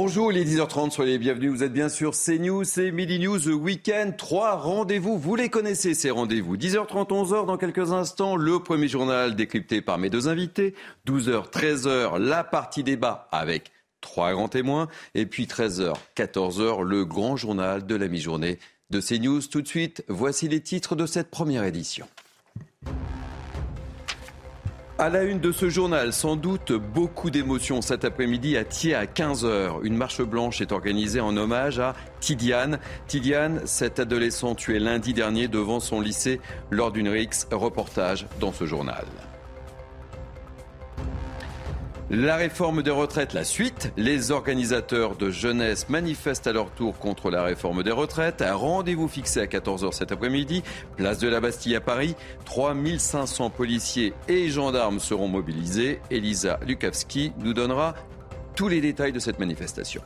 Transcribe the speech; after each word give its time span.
Bonjour, 0.00 0.30
les 0.30 0.44
10h30, 0.44 0.92
soyez 0.92 1.14
les 1.14 1.18
bienvenus. 1.18 1.50
Vous 1.50 1.64
êtes 1.64 1.72
bien 1.72 1.88
sûr 1.88 2.12
CNews, 2.12 2.62
c'est 2.62 2.92
Midi 2.92 3.18
News 3.18 3.40
The 3.40 3.46
Weekend. 3.46 4.16
Trois 4.16 4.54
rendez-vous, 4.54 5.18
vous 5.18 5.34
les 5.34 5.48
connaissez 5.48 5.92
ces 5.92 6.12
rendez-vous. 6.12 6.56
10h30, 6.56 7.08
11h 7.08 7.46
dans 7.46 7.56
quelques 7.56 7.90
instants, 7.90 8.36
le 8.36 8.60
premier 8.60 8.86
journal 8.86 9.34
décrypté 9.34 9.82
par 9.82 9.98
mes 9.98 10.08
deux 10.08 10.28
invités. 10.28 10.76
12h, 11.08 11.50
13h, 11.50 12.16
la 12.16 12.44
partie 12.44 12.84
débat 12.84 13.26
avec 13.32 13.72
trois 14.00 14.32
grands 14.34 14.46
témoins. 14.46 14.86
Et 15.16 15.26
puis 15.26 15.46
13h, 15.46 15.94
14h, 16.16 16.82
le 16.82 17.04
grand 17.04 17.36
journal 17.36 17.84
de 17.84 17.96
la 17.96 18.06
mi-journée 18.06 18.60
de 18.90 19.00
CNews. 19.00 19.42
Tout 19.50 19.62
de 19.62 19.68
suite, 19.68 20.04
voici 20.06 20.46
les 20.46 20.60
titres 20.60 20.94
de 20.94 21.06
cette 21.06 21.28
première 21.28 21.64
édition. 21.64 22.06
À 25.00 25.10
la 25.10 25.22
une 25.22 25.38
de 25.38 25.52
ce 25.52 25.68
journal, 25.68 26.12
sans 26.12 26.34
doute 26.34 26.72
beaucoup 26.72 27.30
d'émotions 27.30 27.82
cet 27.82 28.04
après-midi 28.04 28.56
à 28.56 28.64
Thiers 28.64 28.96
à 28.96 29.04
15h. 29.04 29.84
Une 29.84 29.96
marche 29.96 30.22
blanche 30.22 30.60
est 30.60 30.72
organisée 30.72 31.20
en 31.20 31.36
hommage 31.36 31.78
à 31.78 31.94
Tidiane. 32.18 32.80
Tidiane, 33.06 33.60
cet 33.64 34.00
adolescent 34.00 34.56
tué 34.56 34.80
lundi 34.80 35.14
dernier 35.14 35.46
devant 35.46 35.78
son 35.78 36.00
lycée 36.00 36.40
lors 36.72 36.90
d'une 36.90 37.08
rixe. 37.08 37.46
Reportage 37.52 38.26
dans 38.40 38.52
ce 38.52 38.66
journal. 38.66 39.04
La 42.10 42.36
réforme 42.36 42.82
des 42.82 42.90
retraites, 42.90 43.34
la 43.34 43.44
suite. 43.44 43.92
Les 43.98 44.30
organisateurs 44.30 45.14
de 45.14 45.28
jeunesse 45.28 45.90
manifestent 45.90 46.46
à 46.46 46.54
leur 46.54 46.70
tour 46.70 46.98
contre 46.98 47.30
la 47.30 47.42
réforme 47.42 47.82
des 47.82 47.90
retraites. 47.90 48.40
Un 48.40 48.54
rendez-vous 48.54 49.08
fixé 49.08 49.40
à 49.40 49.44
14h 49.44 49.92
cet 49.92 50.10
après-midi, 50.10 50.62
place 50.96 51.18
de 51.18 51.28
la 51.28 51.40
Bastille 51.40 51.76
à 51.76 51.82
Paris. 51.82 52.16
3500 52.46 53.50
policiers 53.50 54.14
et 54.26 54.48
gendarmes 54.48 55.00
seront 55.00 55.28
mobilisés. 55.28 56.00
Elisa 56.10 56.58
Lukavski 56.66 57.32
nous 57.40 57.52
donnera 57.52 57.94
tous 58.56 58.68
les 58.68 58.80
détails 58.80 59.12
de 59.12 59.18
cette 59.18 59.38
manifestation. 59.38 60.00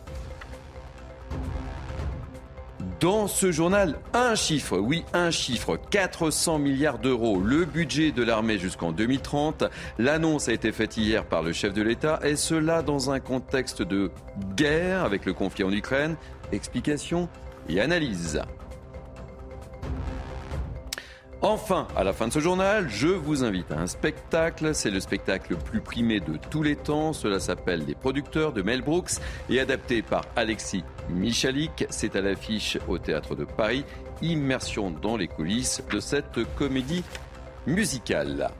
Dans 3.03 3.27
ce 3.27 3.50
journal, 3.50 3.98
un 4.14 4.36
chiffre, 4.36 4.78
oui, 4.78 5.05
un 5.12 5.33
chiffre, 5.33 5.77
400 5.91 6.61
milliards 6.61 7.00
d'euros, 7.00 7.41
le 7.41 7.64
budget 7.64 8.12
de 8.12 8.22
l'armée 8.22 8.59
jusqu'en 8.59 8.92
2030. 8.92 9.64
L'annonce 9.98 10.48
a 10.48 10.53
été 10.53 10.70
faite 10.70 10.97
hier 10.97 11.25
par 11.25 11.42
le 11.42 11.53
chef 11.53 11.72
de 11.72 11.83
l'État, 11.83 12.20
et 12.22 12.36
cela 12.36 12.81
dans 12.81 13.11
un 13.11 13.19
contexte 13.19 13.83
de 13.83 14.12
guerre 14.55 15.03
avec 15.03 15.27
le 15.27 15.33
conflit 15.33 15.64
en 15.64 15.72
Ukraine. 15.72 16.14
Explication 16.53 17.28
et 17.69 17.81
analyse. 17.81 18.41
Enfin, 21.44 21.89
à 21.97 22.05
la 22.05 22.12
fin 22.12 22.28
de 22.28 22.33
ce 22.33 22.39
journal, 22.39 22.89
je 22.89 23.09
vous 23.09 23.42
invite 23.42 23.72
à 23.72 23.81
un 23.81 23.89
spectacle. 23.89 24.77
C'est 24.77 24.92
le 24.92 25.00
spectacle 25.00 25.50
le 25.50 25.56
plus 25.56 25.81
primé 25.81 26.20
de 26.20 26.39
tous 26.53 26.62
les 26.62 26.77
temps. 26.77 27.12
Cela 27.12 27.41
s'appelle 27.41 27.84
Les 27.84 27.97
producteurs 27.97 28.53
de 28.53 28.62
Mel 28.62 28.81
Brooks 28.81 29.14
et 29.50 29.59
adapté 29.59 30.03
par 30.03 30.25
Alexis 30.37 30.84
Michalik. 31.11 31.86
C'est 31.91 32.17
à 32.17 32.20
l'affiche 32.20 32.78
au 32.89 32.98
théâtre 32.98 33.34
de 33.34 33.45
Paris. 33.45 33.84
Immersion 34.22 34.91
dans 34.91 35.17
les 35.17 35.28
coulisses 35.28 35.83
de 35.91 36.00
cette 36.00 36.41
comédie 36.56 37.05
musicale. 37.67 38.50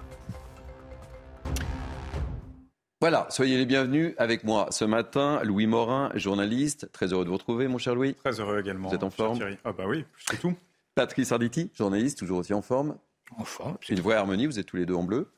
Voilà, 3.01 3.27
soyez 3.31 3.59
les 3.59 3.67
bienvenus 3.67 4.15
avec 4.17 4.45
moi 4.45 4.69
ce 4.71 4.85
matin. 4.85 5.41
Louis 5.43 5.67
Morin, 5.67 6.13
journaliste. 6.15 6.89
Très 6.93 7.13
heureux 7.13 7.25
de 7.25 7.31
vous 7.31 7.37
retrouver, 7.37 7.67
mon 7.67 7.79
cher 7.79 7.97
Louis. 7.97 8.15
Très 8.15 8.39
heureux 8.39 8.61
également. 8.61 8.89
Vous 8.89 8.95
êtes 8.95 9.03
en 9.03 9.11
forme? 9.11 9.41
Ah 9.65 9.73
bah 9.73 9.85
oui, 9.89 10.05
c'est 10.29 10.39
tout. 10.39 10.55
Patrice 10.95 11.33
Arditi, 11.33 11.71
journaliste, 11.75 12.19
toujours 12.19 12.39
aussi 12.39 12.55
en 12.55 12.63
forme? 12.63 12.97
En 13.37 13.45
forme. 13.45 13.77
Une 13.89 14.01
vraie 14.01 14.15
harmonie, 14.15 14.47
vous 14.47 14.59
êtes 14.59 14.67
tous 14.67 14.77
les 14.77 14.87
deux 14.87 14.95
en 14.95 15.03
bleu? 15.03 15.33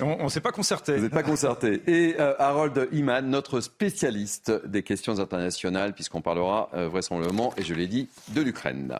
On 0.00 0.24
ne 0.24 0.28
s'est 0.28 0.40
pas 0.40 0.52
concerté. 0.52 0.96
Vous 0.96 1.02
n'êtes 1.02 1.12
pas 1.12 1.22
concerté. 1.22 1.82
Et 1.86 2.16
euh, 2.20 2.34
Harold 2.38 2.88
Iman, 2.92 3.28
notre 3.28 3.60
spécialiste 3.60 4.52
des 4.66 4.82
questions 4.82 5.18
internationales, 5.20 5.94
puisqu'on 5.94 6.20
parlera 6.20 6.70
euh, 6.74 6.88
vraisemblablement, 6.88 7.52
et 7.56 7.62
je 7.62 7.74
l'ai 7.74 7.86
dit, 7.86 8.08
de 8.34 8.42
l'Ukraine. 8.42 8.98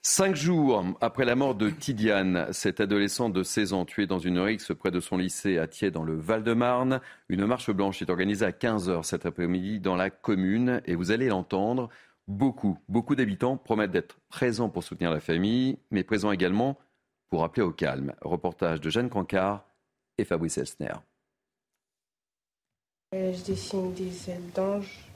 Cinq 0.00 0.36
jours 0.36 0.84
après 1.00 1.24
la 1.24 1.34
mort 1.34 1.54
de 1.54 1.68
Tidiane, 1.68 2.46
cet 2.52 2.80
adolescent 2.80 3.28
de 3.28 3.42
16 3.42 3.72
ans 3.74 3.84
tué 3.84 4.06
dans 4.06 4.18
une 4.18 4.38
rixe 4.38 4.72
près 4.72 4.90
de 4.90 5.00
son 5.00 5.18
lycée 5.18 5.58
à 5.58 5.66
Thiers 5.66 5.90
dans 5.90 6.04
le 6.04 6.16
Val-de-Marne, 6.16 7.00
une 7.28 7.44
marche 7.44 7.70
blanche 7.70 8.00
est 8.00 8.08
organisée 8.08 8.46
à 8.46 8.52
15h 8.52 9.02
cet 9.02 9.26
après-midi 9.26 9.80
dans 9.80 9.96
la 9.96 10.08
commune 10.08 10.80
et 10.86 10.94
vous 10.94 11.10
allez 11.10 11.28
l'entendre, 11.28 11.90
beaucoup, 12.26 12.78
beaucoup 12.88 13.16
d'habitants 13.16 13.56
promettent 13.56 13.90
d'être 13.90 14.16
présents 14.28 14.68
pour 14.68 14.84
soutenir 14.84 15.10
la 15.10 15.20
famille, 15.20 15.78
mais 15.90 16.04
présents 16.04 16.32
également 16.32 16.78
pour 17.28 17.44
appeler 17.44 17.66
au 17.66 17.72
calme. 17.72 18.14
Reportage 18.22 18.80
de 18.80 18.90
Jeanne 18.90 19.10
Cancard 19.10 19.64
et 20.18 20.24
Fabrice 20.24 20.58
Elsner. 20.58 20.94
Euh, 23.14 23.32
je 23.32 23.42
dessine 23.42 23.94
des 23.94 24.30
ailes 24.30 24.50
d'ange 24.54 25.08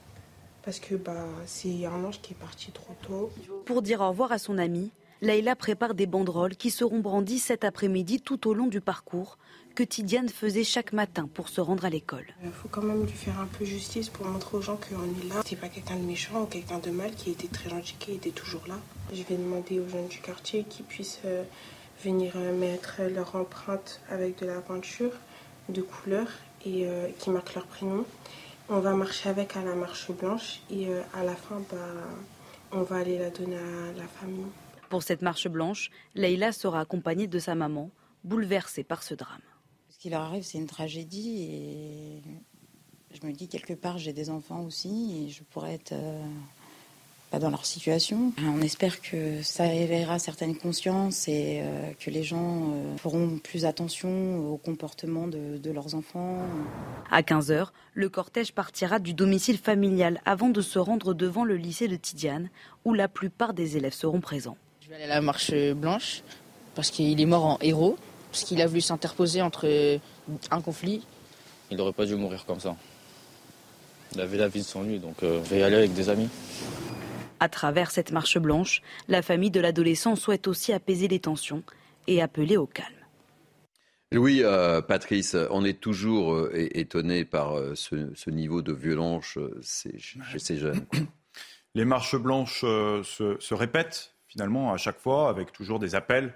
parce 0.63 0.79
que 0.79 0.95
bah, 0.95 1.27
c'est 1.45 1.85
un 1.85 2.03
ange 2.03 2.21
qui 2.21 2.33
est 2.33 2.37
parti 2.37 2.71
trop 2.71 2.95
tôt. 3.03 3.31
Pour 3.65 3.81
dire 3.81 4.01
au 4.01 4.09
revoir 4.09 4.31
à 4.31 4.39
son 4.39 4.57
ami, 4.57 4.91
Leïla 5.21 5.55
prépare 5.55 5.93
des 5.93 6.05
banderoles 6.05 6.55
qui 6.55 6.71
seront 6.71 6.99
brandies 6.99 7.39
cet 7.39 7.63
après-midi 7.63 8.19
tout 8.19 8.47
au 8.47 8.53
long 8.53 8.67
du 8.67 8.81
parcours 8.81 9.37
que 9.75 9.83
Tidiane 9.83 10.29
faisait 10.29 10.63
chaque 10.63 10.93
matin 10.93 11.29
pour 11.33 11.49
se 11.49 11.61
rendre 11.61 11.85
à 11.85 11.89
l'école. 11.89 12.25
Il 12.43 12.51
faut 12.51 12.67
quand 12.67 12.81
même 12.81 13.03
lui 13.03 13.11
faire 13.11 13.39
un 13.39 13.47
peu 13.47 13.65
justice 13.65 14.09
pour 14.09 14.25
montrer 14.25 14.57
aux 14.57 14.61
gens 14.61 14.77
qu'on 14.77 15.03
est 15.03 15.29
là. 15.29 15.41
C'est 15.45 15.55
pas 15.55 15.69
quelqu'un 15.69 15.95
de 15.95 16.03
méchant 16.03 16.43
ou 16.43 16.45
quelqu'un 16.45 16.79
de 16.79 16.91
mal 16.91 17.13
qui 17.15 17.31
était 17.31 17.47
très 17.47 17.69
gentil, 17.69 17.95
qui 17.99 18.11
était 18.11 18.31
toujours 18.31 18.63
là. 18.67 18.77
Je 19.13 19.23
vais 19.23 19.35
demander 19.35 19.79
aux 19.79 19.87
jeunes 19.87 20.07
du 20.07 20.19
quartier 20.19 20.63
qu'ils 20.65 20.85
puissent 20.85 21.21
euh, 21.25 21.43
venir 22.01 22.33
euh, 22.35 22.57
mettre 22.57 23.01
leur 23.13 23.35
empreinte 23.35 24.01
avec 24.09 24.39
de 24.39 24.45
la 24.45 24.61
peinture 24.61 25.11
de 25.69 25.81
couleur 25.81 26.27
et 26.65 26.87
euh, 26.87 27.07
qui 27.19 27.29
marque 27.29 27.53
leur 27.55 27.65
prénom. 27.65 28.05
On 28.69 28.79
va 28.79 28.93
marcher 28.93 29.29
avec 29.29 29.57
à 29.57 29.63
la 29.63 29.75
marche 29.75 30.11
blanche 30.11 30.61
et 30.71 30.87
à 31.13 31.23
la 31.23 31.35
fin, 31.35 31.61
bah, 31.69 31.77
on 32.71 32.81
va 32.81 32.97
aller 32.97 33.19
la 33.19 33.29
donner 33.29 33.57
à 33.57 33.97
la 33.97 34.07
famille. 34.07 34.45
Pour 34.89 35.03
cette 35.03 35.21
marche 35.21 35.49
blanche, 35.49 35.91
Leïla 36.15 36.53
sera 36.53 36.79
accompagnée 36.79 37.27
de 37.27 37.39
sa 37.39 37.55
maman, 37.55 37.89
bouleversée 38.23 38.85
par 38.85 39.03
ce 39.03 39.15
drame 39.15 39.41
qui 40.03 40.09
leur 40.09 40.23
arrive, 40.23 40.43
c'est 40.43 40.57
une 40.57 40.67
tragédie. 40.67 41.43
Et 41.43 42.21
je 43.13 43.25
me 43.25 43.31
dis, 43.31 43.47
quelque 43.47 43.71
part, 43.71 43.97
j'ai 43.97 44.11
des 44.11 44.29
enfants 44.29 44.61
aussi 44.63 45.23
et 45.23 45.29
je 45.29 45.43
pourrais 45.43 45.75
être 45.75 45.93
euh, 45.93 46.21
pas 47.33 47.39
dans 47.39 47.49
leur 47.49 47.65
situation. 47.65 48.31
On 48.45 48.61
espère 48.61 49.01
que 49.01 49.41
ça 49.41 49.65
éveillera 49.65 50.19
certaines 50.19 50.55
consciences 50.55 51.27
et 51.27 51.61
euh, 51.63 51.91
que 51.99 52.11
les 52.11 52.21
gens 52.21 52.69
euh, 52.75 52.95
feront 52.97 53.39
plus 53.39 53.65
attention 53.65 54.51
au 54.53 54.57
comportement 54.57 55.25
de, 55.25 55.57
de 55.57 55.71
leurs 55.71 55.95
enfants. 55.95 56.37
À 57.09 57.23
15h, 57.23 57.69
le 57.95 58.09
cortège 58.09 58.51
partira 58.51 58.99
du 58.99 59.15
domicile 59.15 59.57
familial 59.57 60.21
avant 60.25 60.49
de 60.49 60.61
se 60.61 60.77
rendre 60.77 61.15
devant 61.15 61.43
le 61.43 61.55
lycée 61.55 61.87
de 61.87 61.95
Tidiane, 61.95 62.49
où 62.85 62.93
la 62.93 63.07
plupart 63.07 63.55
des 63.55 63.77
élèves 63.77 63.95
seront 63.95 64.21
présents. 64.21 64.57
Je 64.81 64.89
vais 64.89 64.95
aller 64.95 65.05
à 65.05 65.15
la 65.15 65.21
marche 65.21 65.51
blanche 65.75 66.21
parce 66.75 66.91
qu'il 66.91 67.19
est 67.19 67.25
mort 67.25 67.45
en 67.45 67.57
héros 67.61 67.97
parce 68.31 68.43
qu'il 68.43 68.61
a 68.61 68.67
voulu 68.67 68.81
s'interposer 68.81 69.41
entre 69.41 69.99
un 70.51 70.61
conflit. 70.61 71.01
Il 71.71 71.77
n'aurait 71.77 71.93
pas 71.93 72.05
dû 72.05 72.13
mourir 72.13 72.45
comme 72.45 72.59
ça. 72.59 72.75
Il 74.15 74.21
avait 74.21 74.37
la 74.37 74.47
vie 74.47 74.59
de 74.59 74.65
son 74.65 74.83
lui, 74.83 74.99
donc 74.99 75.23
euh, 75.23 75.41
je 75.43 75.49
vais 75.49 75.59
y 75.59 75.63
aller 75.63 75.77
avec 75.77 75.93
des 75.93 76.09
amis. 76.09 76.29
À 77.43 77.49
travers 77.49 77.91
cette 77.91 78.13
marche 78.13 78.37
blanche, 78.37 78.81
la 79.09 79.21
famille 79.21 79.51
de 79.51 79.59
l'adolescent 79.59 80.15
souhaite 80.15 80.47
aussi 80.47 80.71
apaiser 80.71 81.09
les 81.09 81.19
tensions 81.19 81.61
et 82.07 82.21
appeler 82.21 82.55
au 82.55 82.67
calme. 82.67 82.87
Louis, 84.13 84.43
euh, 84.43 84.81
Patrice, 84.81 85.35
on 85.49 85.65
est 85.65 85.81
toujours 85.81 86.35
euh, 86.35 86.51
étonné 86.53 87.25
par 87.25 87.57
ce, 87.75 88.29
niveau 88.29 88.61
de 88.61 88.71
violence 88.71 89.37
chez 89.61 90.39
ces 90.39 90.57
jeunes. 90.57 90.85
Les 91.75 91.83
marches 91.83 92.15
blanches 92.15 92.61
se, 92.61 93.35
se, 93.37 93.53
répètent 93.53 94.13
finalement 94.29 94.71
à 94.71 94.77
chaque 94.77 94.99
fois 94.99 95.27
avec 95.27 95.51
toujours 95.51 95.79
des 95.79 95.95
appels 95.95 96.33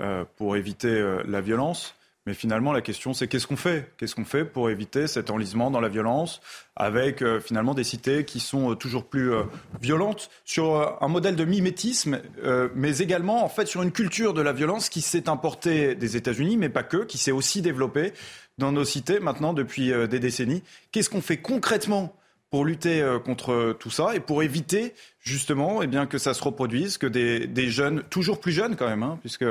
euh, 0.00 0.26
pour 0.36 0.56
éviter 0.56 0.88
euh, 0.88 1.22
la 1.26 1.40
violence. 1.40 1.95
Mais 2.26 2.34
finalement, 2.34 2.72
la 2.72 2.80
question, 2.80 3.14
c'est 3.14 3.28
qu'est-ce 3.28 3.46
qu'on 3.46 3.56
fait? 3.56 3.92
Qu'est-ce 3.96 4.14
qu'on 4.14 4.24
fait 4.24 4.44
pour 4.44 4.68
éviter 4.68 5.06
cet 5.06 5.30
enlisement 5.30 5.70
dans 5.70 5.80
la 5.80 5.88
violence 5.88 6.40
avec 6.74 7.22
euh, 7.22 7.40
finalement 7.40 7.72
des 7.72 7.84
cités 7.84 8.24
qui 8.24 8.40
sont 8.40 8.74
toujours 8.74 9.04
plus 9.04 9.32
violentes 9.80 10.28
sur 10.44 11.00
un 11.00 11.08
modèle 11.08 11.36
de 11.36 11.44
mimétisme, 11.44 12.20
mais 12.74 12.98
également 12.98 13.44
en 13.44 13.48
fait 13.48 13.66
sur 13.66 13.82
une 13.82 13.92
culture 13.92 14.34
de 14.34 14.42
la 14.42 14.52
violence 14.52 14.88
qui 14.88 15.00
s'est 15.00 15.28
importée 15.28 15.94
des 15.94 16.16
États-Unis, 16.16 16.56
mais 16.56 16.68
pas 16.68 16.82
que, 16.82 16.98
qui 16.98 17.18
s'est 17.18 17.32
aussi 17.32 17.62
développée 17.62 18.12
dans 18.58 18.72
nos 18.72 18.84
cités 18.84 19.20
maintenant 19.20 19.52
depuis 19.52 19.92
des 20.08 20.18
décennies. 20.18 20.62
Qu'est-ce 20.92 21.08
qu'on 21.08 21.22
fait 21.22 21.38
concrètement 21.38 22.14
pour 22.50 22.64
lutter 22.64 23.04
contre 23.24 23.76
tout 23.78 23.90
ça 23.90 24.14
et 24.14 24.20
pour 24.20 24.42
éviter 24.42 24.94
justement 25.20 25.82
eh 25.82 25.86
bien, 25.86 26.06
que 26.06 26.18
ça 26.18 26.32
se 26.34 26.42
reproduise, 26.42 26.98
que 26.98 27.06
des, 27.06 27.70
jeunes, 27.70 28.02
toujours 28.04 28.40
plus 28.40 28.52
jeunes 28.52 28.76
quand 28.76 28.88
même, 28.88 29.02
hein, 29.02 29.18
puisque 29.20 29.44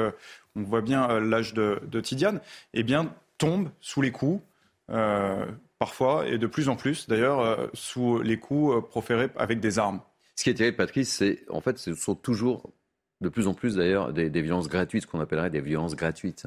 on 0.55 0.63
voit 0.63 0.81
bien 0.81 1.09
euh, 1.09 1.19
l'âge 1.19 1.53
de, 1.53 2.01
Tidiane, 2.01 2.41
eh 2.73 2.83
bien, 2.83 3.13
tombent 3.37 3.69
sous 3.81 4.01
les 4.01 4.11
coups, 4.11 4.41
euh, 4.89 5.45
parfois, 5.79 6.27
et 6.27 6.37
de 6.37 6.47
plus 6.47 6.69
en 6.69 6.75
plus 6.75 7.07
d'ailleurs, 7.07 7.39
euh, 7.39 7.67
sous 7.73 8.21
les 8.21 8.39
coups 8.39 8.87
proférés 8.89 9.29
avec 9.35 9.59
des 9.59 9.79
armes. 9.79 10.01
Ce 10.35 10.43
qui 10.43 10.49
est 10.49 10.55
terrible, 10.55 10.77
Patrice, 10.77 11.11
c'est 11.11 11.43
en 11.49 11.61
fait, 11.61 11.77
ce 11.77 11.93
sont 11.93 12.15
toujours 12.15 12.71
de 13.21 13.29
plus 13.29 13.47
en 13.47 13.53
plus 13.53 13.75
d'ailleurs 13.75 14.11
des, 14.11 14.29
violences 14.41 14.67
gratuites, 14.67 15.03
ce 15.03 15.07
qu'on 15.07 15.21
appellerait 15.21 15.49
des 15.49 15.61
violences 15.61 15.95
gratuites. 15.95 16.45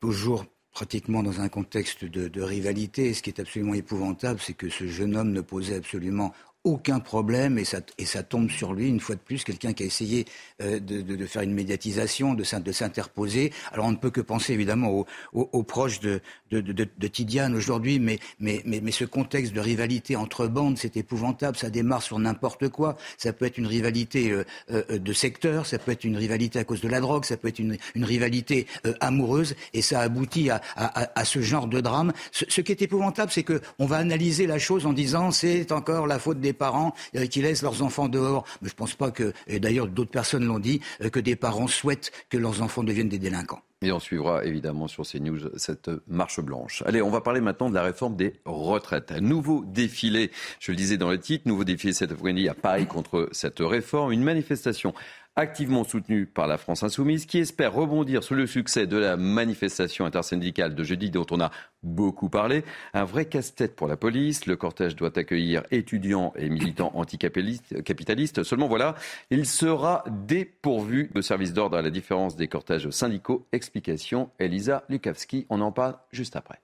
Toujours. 0.00 0.46
pratiquement 0.72 1.22
dans 1.22 1.42
un 1.42 1.50
contexte 1.50 2.06
de, 2.06 2.28
de 2.28 2.42
rivalité. 2.42 3.12
Ce 3.12 3.22
qui 3.22 3.28
est 3.28 3.40
absolument 3.40 3.74
épouvantable, 3.74 4.40
c'est 4.40 4.54
que 4.54 4.70
ce 4.70 4.86
jeune 4.86 5.16
homme 5.16 5.30
ne 5.30 5.42
posait 5.42 5.76
absolument 5.76 6.32
aucun 6.64 7.00
problème 7.00 7.58
et 7.58 7.64
ça, 7.64 7.80
et 7.98 8.04
ça 8.04 8.22
tombe 8.22 8.48
sur 8.48 8.72
lui, 8.72 8.88
une 8.88 9.00
fois 9.00 9.16
de 9.16 9.20
plus, 9.20 9.42
quelqu'un 9.42 9.72
qui 9.72 9.82
a 9.82 9.86
essayé 9.86 10.26
euh, 10.62 10.78
de, 10.78 11.00
de, 11.00 11.16
de, 11.16 11.26
faire 11.26 11.42
une 11.42 11.54
médiatisation, 11.54 12.34
de, 12.34 12.44
de 12.60 12.72
s'interposer. 12.72 13.52
Alors 13.72 13.86
on 13.86 13.90
ne 13.90 13.96
peut 13.96 14.10
que 14.10 14.20
penser 14.20 14.52
évidemment 14.52 15.04
aux, 15.32 15.62
proches 15.64 15.98
de, 16.00 16.20
de, 16.50 17.08
Tidiane 17.08 17.56
aujourd'hui, 17.56 17.98
mais, 17.98 18.20
mais, 18.38 18.62
mais, 18.64 18.80
mais, 18.80 18.92
ce 18.92 19.04
contexte 19.04 19.52
de 19.52 19.60
rivalité 19.60 20.14
entre 20.14 20.46
bandes, 20.46 20.78
c'est 20.78 20.96
épouvantable, 20.96 21.56
ça 21.56 21.68
démarre 21.68 22.02
sur 22.02 22.18
n'importe 22.18 22.68
quoi. 22.68 22.96
Ça 23.18 23.32
peut 23.32 23.44
être 23.44 23.58
une 23.58 23.66
rivalité 23.66 24.30
euh, 24.30 24.44
euh, 24.70 24.98
de 24.98 25.12
secteur, 25.12 25.66
ça 25.66 25.78
peut 25.78 25.90
être 25.90 26.04
une 26.04 26.16
rivalité 26.16 26.60
à 26.60 26.64
cause 26.64 26.80
de 26.80 26.88
la 26.88 27.00
drogue, 27.00 27.24
ça 27.24 27.36
peut 27.36 27.48
être 27.48 27.58
une, 27.58 27.76
une 27.96 28.04
rivalité 28.04 28.66
amoureuse, 29.00 29.56
et 29.74 29.82
ça 29.82 30.00
aboutit 30.00 30.50
à, 30.50 30.60
à, 30.76 31.18
à, 31.18 31.24
ce 31.24 31.40
genre 31.40 31.66
de 31.66 31.80
drame. 31.80 32.12
Ce, 32.30 32.44
ce 32.48 32.60
qui 32.60 32.70
est 32.70 32.82
épouvantable, 32.82 33.32
c'est 33.32 33.42
qu'on 33.42 33.86
va 33.86 33.96
analyser 33.96 34.46
la 34.46 34.58
chose 34.60 34.86
en 34.86 34.92
disant 34.92 35.32
c'est 35.32 35.72
encore 35.72 36.06
la 36.06 36.20
faute 36.20 36.40
des 36.40 36.51
parents 36.52 36.94
euh, 37.16 37.26
qui 37.26 37.42
laissent 37.42 37.62
leurs 37.62 37.82
enfants 37.82 38.08
dehors. 38.08 38.44
Mais 38.60 38.68
je 38.68 38.74
ne 38.74 38.78
pense 38.78 38.94
pas 38.94 39.10
que, 39.10 39.32
et 39.46 39.60
d'ailleurs 39.60 39.88
d'autres 39.88 40.10
personnes 40.10 40.44
l'ont 40.44 40.58
dit, 40.58 40.80
euh, 41.02 41.10
que 41.10 41.20
des 41.20 41.36
parents 41.36 41.66
souhaitent 41.66 42.12
que 42.30 42.38
leurs 42.38 42.62
enfants 42.62 42.82
deviennent 42.82 43.08
des 43.08 43.18
délinquants. 43.18 43.62
Et 43.82 43.90
on 43.90 43.98
suivra 43.98 44.44
évidemment 44.44 44.86
sur 44.86 45.04
ces 45.04 45.18
news 45.18 45.40
cette 45.56 45.90
marche 46.06 46.40
blanche. 46.40 46.84
Allez, 46.86 47.02
on 47.02 47.10
va 47.10 47.20
parler 47.20 47.40
maintenant 47.40 47.68
de 47.68 47.74
la 47.74 47.82
réforme 47.82 48.14
des 48.14 48.34
retraites. 48.44 49.10
Un 49.10 49.20
nouveau 49.20 49.64
défilé, 49.66 50.30
je 50.60 50.70
le 50.70 50.76
disais 50.76 50.96
dans 50.96 51.10
le 51.10 51.18
titre, 51.18 51.48
nouveau 51.48 51.64
défilé 51.64 51.92
cet 51.92 52.12
après-midi 52.12 52.48
à 52.48 52.54
Paris 52.54 52.86
contre 52.86 53.28
cette 53.32 53.58
réforme. 53.58 54.12
Une 54.12 54.22
manifestation 54.22 54.94
activement 55.36 55.84
soutenu 55.84 56.26
par 56.26 56.46
la 56.46 56.58
France 56.58 56.82
insoumise, 56.82 57.26
qui 57.26 57.38
espère 57.38 57.72
rebondir 57.72 58.22
sur 58.22 58.34
le 58.34 58.46
succès 58.46 58.86
de 58.86 58.96
la 58.96 59.16
manifestation 59.16 60.04
intersyndicale 60.04 60.74
de 60.74 60.84
jeudi 60.84 61.10
dont 61.10 61.26
on 61.30 61.40
a 61.40 61.50
beaucoup 61.82 62.28
parlé. 62.28 62.64
Un 62.92 63.04
vrai 63.04 63.24
casse-tête 63.24 63.74
pour 63.74 63.88
la 63.88 63.96
police. 63.96 64.46
Le 64.46 64.56
cortège 64.56 64.96
doit 64.96 65.16
accueillir 65.16 65.62
étudiants 65.70 66.32
et 66.36 66.48
militants 66.48 66.92
anticapitalistes. 66.94 68.42
Seulement 68.42 68.68
voilà, 68.68 68.94
il 69.30 69.46
sera 69.46 70.04
dépourvu 70.08 71.10
de 71.14 71.20
services 71.20 71.52
d'ordre 71.52 71.76
à 71.76 71.82
la 71.82 71.90
différence 71.90 72.36
des 72.36 72.48
cortèges 72.48 72.90
syndicaux. 72.90 73.46
Explication, 73.52 74.30
Elisa 74.38 74.84
Lukavski. 74.88 75.46
On 75.48 75.60
en 75.60 75.72
parle 75.72 75.96
juste 76.10 76.36
après 76.36 76.60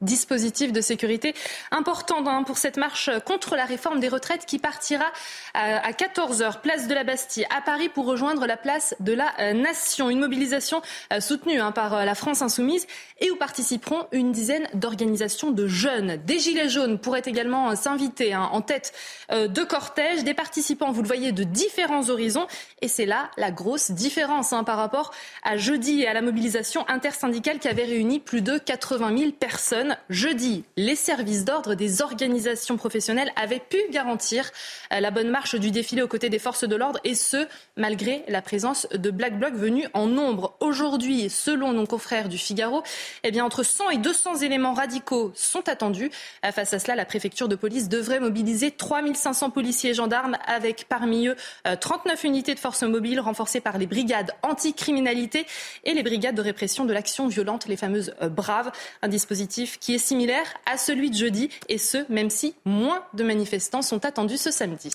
dispositif 0.00 0.72
de 0.72 0.80
sécurité 0.80 1.34
important 1.70 2.26
hein, 2.26 2.42
pour 2.44 2.58
cette 2.58 2.76
marche 2.76 3.10
contre 3.24 3.56
la 3.56 3.64
réforme 3.64 4.00
des 4.00 4.08
retraites 4.08 4.46
qui 4.46 4.58
partira 4.58 5.06
à 5.54 5.90
14h, 5.92 6.60
place 6.60 6.86
de 6.86 6.94
la 6.94 7.04
Bastille, 7.04 7.46
à 7.56 7.60
Paris, 7.60 7.88
pour 7.88 8.06
rejoindre 8.06 8.46
la 8.46 8.56
place 8.56 8.94
de 9.00 9.12
la 9.12 9.32
euh, 9.40 9.52
Nation. 9.52 10.10
Une 10.10 10.20
mobilisation 10.20 10.82
euh, 11.12 11.20
soutenue 11.20 11.60
hein, 11.60 11.72
par 11.72 11.94
euh, 11.94 12.04
la 12.04 12.14
France 12.14 12.42
insoumise 12.42 12.86
et 13.20 13.30
où 13.30 13.36
participeront 13.36 14.06
une 14.12 14.32
dizaine 14.32 14.68
d'organisations 14.74 15.50
de 15.50 15.66
jeunes. 15.66 16.16
Des 16.24 16.38
Gilets 16.38 16.68
jaunes 16.68 16.98
pourraient 16.98 17.22
également 17.24 17.74
s'inviter 17.74 18.32
hein, 18.32 18.48
en 18.52 18.60
tête 18.60 18.92
de 19.30 19.64
cortège. 19.64 20.22
Des 20.22 20.34
participants, 20.34 20.92
vous 20.92 21.02
le 21.02 21.08
voyez, 21.08 21.32
de 21.32 21.42
différents 21.42 22.10
horizons. 22.10 22.46
Et 22.80 22.86
c'est 22.86 23.06
là 23.06 23.30
la 23.36 23.50
grosse 23.50 23.90
différence 23.90 24.54
par 24.64 24.76
rapport 24.76 25.12
à 25.42 25.56
jeudi 25.56 26.02
et 26.02 26.06
à 26.06 26.12
la 26.12 26.22
mobilisation 26.22 26.88
intersyndicale 26.88 27.58
qui 27.58 27.66
avait 27.66 27.84
réuni 27.84 28.20
plus 28.20 28.40
de 28.40 28.58
80 28.58 29.18
000 29.18 29.32
personnes 29.32 29.87
jeudi, 30.10 30.64
les 30.76 30.94
services 30.94 31.44
d'ordre 31.44 31.74
des 31.74 32.02
organisations 32.02 32.76
professionnelles 32.76 33.32
avaient 33.36 33.60
pu 33.60 33.78
garantir 33.90 34.50
euh, 34.92 35.00
la 35.00 35.10
bonne 35.10 35.28
marche 35.28 35.54
du 35.54 35.70
défilé 35.70 36.02
aux 36.02 36.08
côtés 36.08 36.28
des 36.28 36.38
forces 36.38 36.64
de 36.64 36.76
l'ordre 36.76 37.00
et 37.04 37.14
ce, 37.14 37.46
malgré 37.76 38.24
la 38.28 38.42
présence 38.42 38.86
de 38.92 39.10
Black 39.10 39.38
Bloc 39.38 39.54
venus 39.54 39.88
en 39.94 40.06
nombre. 40.06 40.56
Aujourd'hui, 40.60 41.30
selon 41.30 41.72
nos 41.72 41.86
confrères 41.86 42.28
du 42.28 42.38
Figaro, 42.38 42.82
eh 43.24 43.40
entre 43.40 43.62
100 43.62 43.90
et 43.90 43.98
200 43.98 44.36
éléments 44.36 44.72
radicaux 44.72 45.32
sont 45.34 45.68
attendus. 45.68 46.10
Euh, 46.44 46.52
face 46.52 46.72
à 46.72 46.78
cela, 46.78 46.96
la 46.96 47.04
préfecture 47.04 47.48
de 47.48 47.56
police 47.56 47.88
devrait 47.88 48.20
mobiliser 48.20 48.70
3500 48.70 49.50
policiers 49.50 49.90
et 49.90 49.94
gendarmes 49.94 50.36
avec 50.46 50.86
parmi 50.88 51.28
eux 51.28 51.36
39 51.80 52.24
euh, 52.24 52.28
unités 52.28 52.54
de 52.54 52.60
forces 52.60 52.82
mobiles 52.82 53.20
renforcées 53.20 53.60
par 53.60 53.78
les 53.78 53.86
brigades 53.86 54.32
anticriminalité 54.42 55.46
et 55.84 55.94
les 55.94 56.02
brigades 56.02 56.34
de 56.34 56.42
répression 56.42 56.84
de 56.84 56.92
l'action 56.92 57.28
violente, 57.28 57.66
les 57.66 57.76
fameuses 57.76 58.14
Braves, 58.30 58.70
un 59.02 59.08
dispositif 59.08 59.77
qui 59.80 59.94
est 59.94 59.98
similaire 59.98 60.46
à 60.66 60.76
celui 60.76 61.10
de 61.10 61.16
jeudi, 61.16 61.50
et 61.68 61.78
ce, 61.78 62.10
même 62.12 62.30
si 62.30 62.54
moins 62.64 63.04
de 63.14 63.24
manifestants 63.24 63.82
sont 63.82 64.04
attendus 64.04 64.38
ce 64.38 64.50
samedi. 64.50 64.90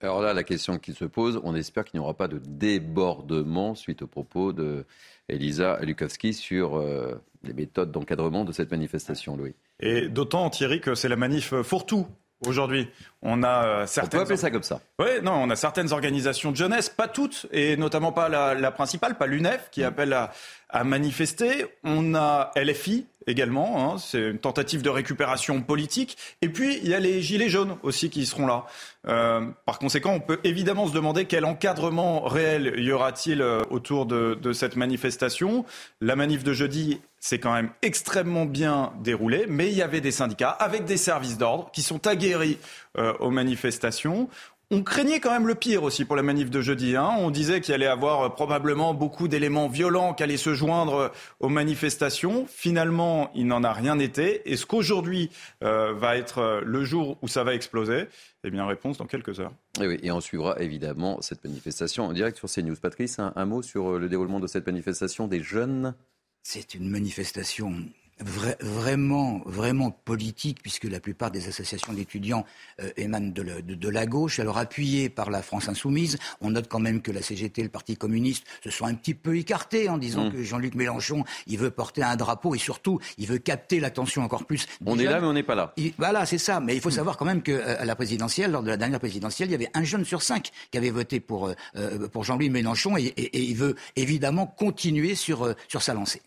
Alors 0.00 0.22
là, 0.22 0.32
la 0.32 0.44
question 0.44 0.78
qui 0.78 0.92
se 0.92 1.04
pose, 1.04 1.40
on 1.42 1.56
espère 1.56 1.84
qu'il 1.84 1.98
n'y 1.98 2.04
aura 2.04 2.14
pas 2.14 2.28
de 2.28 2.38
débordement 2.38 3.74
suite 3.74 4.02
aux 4.02 4.06
propos 4.06 4.52
de 4.52 4.84
Elisa 5.28 5.78
Lukowski 5.82 6.34
sur 6.34 6.76
euh, 6.76 7.20
les 7.42 7.52
méthodes 7.52 7.90
d'encadrement 7.90 8.44
de 8.44 8.52
cette 8.52 8.70
manifestation, 8.70 9.36
Louis. 9.36 9.54
Et 9.80 10.08
d'autant, 10.08 10.50
Thierry, 10.50 10.80
que 10.80 10.94
c'est 10.94 11.08
la 11.08 11.16
manif 11.16 11.52
fourre-tout 11.62 12.06
aujourd'hui. 12.46 12.88
On 13.22 13.42
a 13.42 13.86
certaines. 13.86 14.20
Euh, 14.20 14.22
on 14.22 14.26
peut 14.26 14.32
appeler 14.32 14.36
ça 14.38 14.50
comme 14.50 14.62
ça. 14.62 14.80
Oui, 14.98 15.06
non, 15.22 15.32
on 15.32 15.50
a 15.50 15.56
certaines 15.56 15.92
organisations 15.92 16.52
de 16.52 16.56
jeunesse, 16.56 16.88
pas 16.88 17.08
toutes, 17.08 17.46
et 17.52 17.76
notamment 17.76 18.12
pas 18.12 18.28
la, 18.28 18.54
la 18.54 18.70
principale, 18.70 19.18
pas 19.18 19.26
l'UNEF, 19.26 19.68
qui 19.70 19.82
appelle 19.82 20.12
à, 20.12 20.32
à 20.68 20.84
manifester. 20.84 21.66
On 21.84 22.14
a 22.14 22.52
LFI 22.56 23.06
également, 23.28 23.92
hein, 23.94 23.98
c'est 23.98 24.30
une 24.30 24.38
tentative 24.38 24.82
de 24.82 24.90
récupération 24.90 25.62
politique. 25.62 26.16
Et 26.42 26.48
puis, 26.48 26.78
il 26.82 26.88
y 26.88 26.94
a 26.94 26.98
les 26.98 27.22
Gilets 27.22 27.48
jaunes 27.48 27.76
aussi 27.82 28.10
qui 28.10 28.26
seront 28.26 28.46
là. 28.46 28.64
Euh, 29.06 29.46
par 29.64 29.78
conséquent, 29.78 30.12
on 30.12 30.20
peut 30.20 30.40
évidemment 30.44 30.88
se 30.88 30.92
demander 30.92 31.26
quel 31.26 31.44
encadrement 31.44 32.22
réel 32.22 32.74
y 32.78 32.90
aura-t-il 32.90 33.40
euh, 33.40 33.62
autour 33.70 34.06
de, 34.06 34.52
cette 34.52 34.76
manifestation. 34.76 35.64
La 36.00 36.16
manif 36.16 36.42
de 36.42 36.52
jeudi 36.52 37.00
s'est 37.20 37.38
quand 37.38 37.52
même 37.52 37.70
extrêmement 37.82 38.46
bien 38.46 38.92
déroulée, 39.02 39.44
mais 39.48 39.68
il 39.68 39.76
y 39.76 39.82
avait 39.82 40.00
des 40.00 40.10
syndicats 40.10 40.50
avec 40.50 40.84
des 40.84 40.96
services 40.96 41.38
d'ordre 41.38 41.70
qui 41.72 41.82
sont 41.82 42.06
aguerris 42.06 42.58
euh, 42.96 43.12
aux 43.20 43.30
manifestations. 43.30 44.28
On 44.70 44.82
craignait 44.82 45.18
quand 45.18 45.30
même 45.30 45.46
le 45.46 45.54
pire 45.54 45.82
aussi 45.82 46.04
pour 46.04 46.14
la 46.14 46.22
manif 46.22 46.50
de 46.50 46.60
jeudi. 46.60 46.94
Hein. 46.94 47.10
On 47.20 47.30
disait 47.30 47.62
qu'il 47.62 47.72
allait 47.72 47.86
y 47.86 47.88
avoir 47.88 48.20
euh, 48.20 48.28
probablement 48.28 48.92
beaucoup 48.92 49.26
d'éléments 49.26 49.66
violents 49.66 50.12
qui 50.12 50.22
allaient 50.22 50.36
se 50.36 50.52
joindre 50.52 50.94
euh, 50.94 51.08
aux 51.40 51.48
manifestations. 51.48 52.44
Finalement, 52.46 53.30
il 53.34 53.46
n'en 53.46 53.64
a 53.64 53.72
rien 53.72 53.98
été. 53.98 54.50
Est-ce 54.52 54.66
qu'aujourd'hui 54.66 55.30
euh, 55.64 55.94
va 55.94 56.18
être 56.18 56.38
euh, 56.38 56.60
le 56.62 56.84
jour 56.84 57.16
où 57.22 57.28
ça 57.28 57.44
va 57.44 57.54
exploser? 57.54 58.08
Eh 58.44 58.50
bien, 58.50 58.66
réponse 58.66 58.98
dans 58.98 59.06
quelques 59.06 59.40
heures. 59.40 59.52
Et, 59.80 59.86
oui, 59.86 60.00
et 60.02 60.12
on 60.12 60.20
suivra 60.20 60.60
évidemment 60.60 61.22
cette 61.22 61.42
manifestation 61.44 62.04
en 62.04 62.12
direct 62.12 62.36
sur 62.36 62.50
CNews. 62.50 62.76
Patrice, 62.76 63.18
un, 63.18 63.32
un 63.36 63.46
mot 63.46 63.62
sur 63.62 63.98
le 63.98 64.06
déroulement 64.10 64.38
de 64.38 64.46
cette 64.46 64.66
manifestation 64.66 65.28
des 65.28 65.42
jeunes? 65.42 65.94
C'est 66.42 66.74
une 66.74 66.90
manifestation 66.90 67.72
vraiment, 68.20 69.42
vraiment 69.46 69.90
politique, 69.90 70.62
puisque 70.62 70.84
la 70.84 71.00
plupart 71.00 71.30
des 71.30 71.48
associations 71.48 71.92
d'étudiants 71.92 72.44
euh, 72.80 72.90
émanent 72.96 73.32
de, 73.32 73.42
le, 73.42 73.62
de, 73.62 73.74
de, 73.74 73.88
la 73.88 74.06
gauche, 74.06 74.38
alors 74.38 74.58
appuyées 74.58 75.08
par 75.08 75.30
la 75.30 75.42
France 75.42 75.68
insoumise. 75.68 76.18
On 76.40 76.50
note 76.50 76.68
quand 76.68 76.80
même 76.80 77.00
que 77.02 77.10
la 77.10 77.22
CGT, 77.22 77.62
le 77.62 77.68
Parti 77.68 77.96
communiste, 77.96 78.44
se 78.62 78.70
sont 78.70 78.86
un 78.86 78.94
petit 78.94 79.14
peu 79.14 79.36
écartés 79.36 79.88
en 79.88 79.98
disant 79.98 80.26
mmh. 80.26 80.32
que 80.32 80.42
Jean-Luc 80.42 80.74
Mélenchon, 80.74 81.24
il 81.46 81.58
veut 81.58 81.70
porter 81.70 82.02
un 82.02 82.16
drapeau 82.16 82.54
et 82.54 82.58
surtout, 82.58 83.00
il 83.18 83.26
veut 83.26 83.38
capter 83.38 83.80
l'attention 83.80 84.22
encore 84.22 84.44
plus. 84.44 84.66
On 84.84 84.96
jeunes. 84.96 85.06
est 85.06 85.10
là, 85.10 85.20
mais 85.20 85.26
on 85.26 85.32
n'est 85.32 85.42
pas 85.42 85.54
là. 85.54 85.72
Il, 85.76 85.92
voilà, 85.98 86.26
c'est 86.26 86.38
ça. 86.38 86.60
Mais 86.60 86.74
il 86.74 86.80
faut 86.80 86.88
mmh. 86.88 86.92
savoir 86.92 87.16
quand 87.16 87.24
même 87.24 87.42
qu'à 87.42 87.52
euh, 87.52 87.84
la 87.84 87.96
présidentielle, 87.96 88.50
lors 88.50 88.62
de 88.62 88.68
la 88.68 88.76
dernière 88.76 89.00
présidentielle, 89.00 89.48
il 89.48 89.52
y 89.52 89.56
avait 89.56 89.70
un 89.74 89.84
jeune 89.84 90.04
sur 90.04 90.22
cinq 90.22 90.50
qui 90.70 90.78
avait 90.78 90.90
voté 90.90 91.20
pour, 91.20 91.48
euh, 91.76 92.08
pour 92.08 92.24
Jean-Louis 92.24 92.50
Mélenchon 92.50 92.96
et, 92.96 93.04
et, 93.04 93.38
et, 93.38 93.42
il 93.42 93.56
veut 93.56 93.76
évidemment 93.96 94.46
continuer 94.46 95.14
sur, 95.14 95.44
euh, 95.44 95.54
sur 95.68 95.82
sa 95.82 95.94
lancée. 95.94 96.22